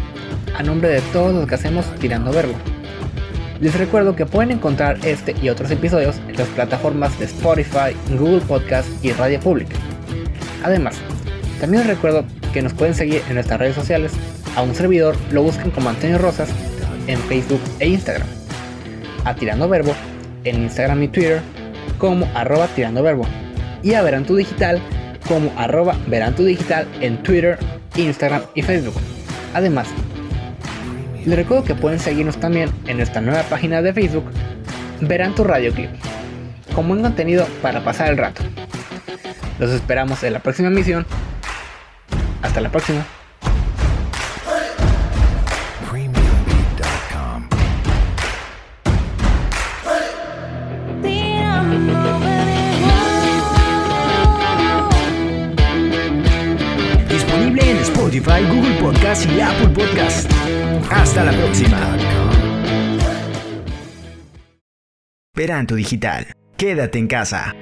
a 0.56 0.62
nombre 0.62 0.88
de 0.88 1.02
todos 1.12 1.34
los 1.34 1.46
que 1.46 1.56
hacemos 1.56 1.84
Tirando 1.96 2.32
Verbo. 2.32 2.54
Les 3.60 3.76
recuerdo 3.76 4.16
que 4.16 4.24
pueden 4.24 4.50
encontrar 4.50 4.98
este 5.04 5.34
y 5.42 5.50
otros 5.50 5.70
episodios 5.70 6.16
en 6.28 6.36
las 6.36 6.48
plataformas 6.48 7.18
de 7.18 7.26
Spotify, 7.26 7.94
Google 8.18 8.40
Podcast 8.40 8.88
y 9.04 9.12
Radio 9.12 9.40
Pública. 9.40 9.76
Además, 10.66 10.96
también 11.60 11.86
les 11.86 11.94
recuerdo 11.94 12.24
que 12.52 12.60
nos 12.60 12.72
pueden 12.72 12.92
seguir 12.92 13.22
en 13.28 13.34
nuestras 13.34 13.60
redes 13.60 13.76
sociales. 13.76 14.10
A 14.56 14.62
un 14.62 14.74
servidor 14.74 15.16
lo 15.30 15.44
buscan 15.44 15.70
como 15.70 15.88
Antonio 15.88 16.18
Rosas 16.18 16.48
en 17.06 17.20
Facebook 17.20 17.60
e 17.78 17.86
Instagram. 17.86 18.26
A 19.24 19.36
Tirando 19.36 19.68
Verbo 19.68 19.94
en 20.42 20.64
Instagram 20.64 21.04
y 21.04 21.08
Twitter 21.08 21.40
como 21.98 22.28
arroba 22.34 22.66
Tirando 22.66 23.00
Verbo. 23.04 23.26
Y 23.84 23.94
a 23.94 24.02
Verantu 24.02 24.34
Digital 24.34 24.80
como 25.28 25.52
arroba 25.56 25.96
Verantu 26.08 26.42
Digital 26.42 26.88
en 27.00 27.22
Twitter, 27.22 27.60
Instagram 27.94 28.42
y 28.56 28.62
Facebook. 28.62 28.94
Además, 29.54 29.86
les 31.24 31.36
recuerdo 31.36 31.62
que 31.62 31.76
pueden 31.76 32.00
seguirnos 32.00 32.38
también 32.38 32.70
en 32.88 32.96
nuestra 32.96 33.20
nueva 33.20 33.44
página 33.44 33.82
de 33.82 33.92
Facebook, 33.92 34.24
Verán 35.00 35.32
tu 35.36 35.44
Radio 35.44 35.72
Clip, 35.72 35.90
como 36.74 36.92
un 36.92 37.02
contenido 37.02 37.46
para 37.62 37.84
pasar 37.84 38.10
el 38.10 38.16
rato. 38.16 38.42
Los 39.58 39.70
esperamos 39.70 40.22
en 40.22 40.34
la 40.34 40.40
próxima 40.40 40.70
misión. 40.70 41.06
Hasta 42.42 42.60
la 42.60 42.70
próxima. 42.70 43.04
Disponible 57.08 57.70
en 57.70 57.76
Spotify, 57.78 58.44
Google 58.48 58.74
Podcast 58.80 59.26
y 59.30 59.40
Apple 59.40 59.68
Podcast. 59.68 60.30
Hasta 60.90 61.24
la 61.24 61.32
próxima. 61.32 61.78
Peranto 65.32 65.74
Digital. 65.74 66.26
Quédate 66.56 66.98
en 66.98 67.08
casa. 67.08 67.54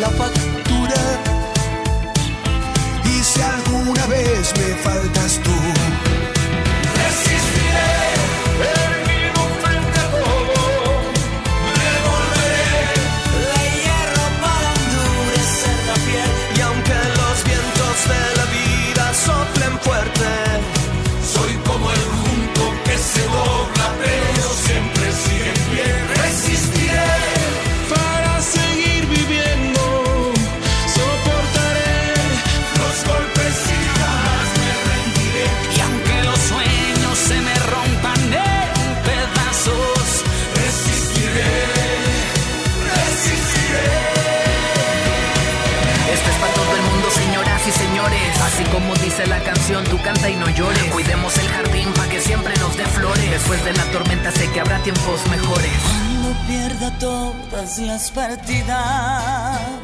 la 0.00 0.10
factura. 0.10 0.94
Y 3.04 3.22
si 3.22 3.40
alguna 3.40 4.06
vez 4.06 4.52
me 4.58 4.74
falla 4.76 4.93
dice 49.16 49.26
la 49.28 49.38
canción, 49.40 49.84
tú 49.84 49.98
canta 50.02 50.28
y 50.28 50.36
no 50.36 50.48
llores. 50.50 50.82
Cuidemos 50.92 51.36
el 51.38 51.48
jardín 51.48 51.92
para 51.94 52.08
que 52.08 52.20
siempre 52.20 52.54
nos 52.58 52.76
dé 52.76 52.84
flores. 52.86 53.30
Después 53.30 53.64
de 53.64 53.72
la 53.72 53.84
tormenta 53.92 54.30
sé 54.32 54.50
que 54.50 54.60
habrá 54.60 54.78
tiempos 54.82 55.20
mejores. 55.30 55.72
Cuando 55.82 56.46
pierda 56.46 56.98
todas 56.98 57.78
las 57.78 58.10
partidas 58.10 59.83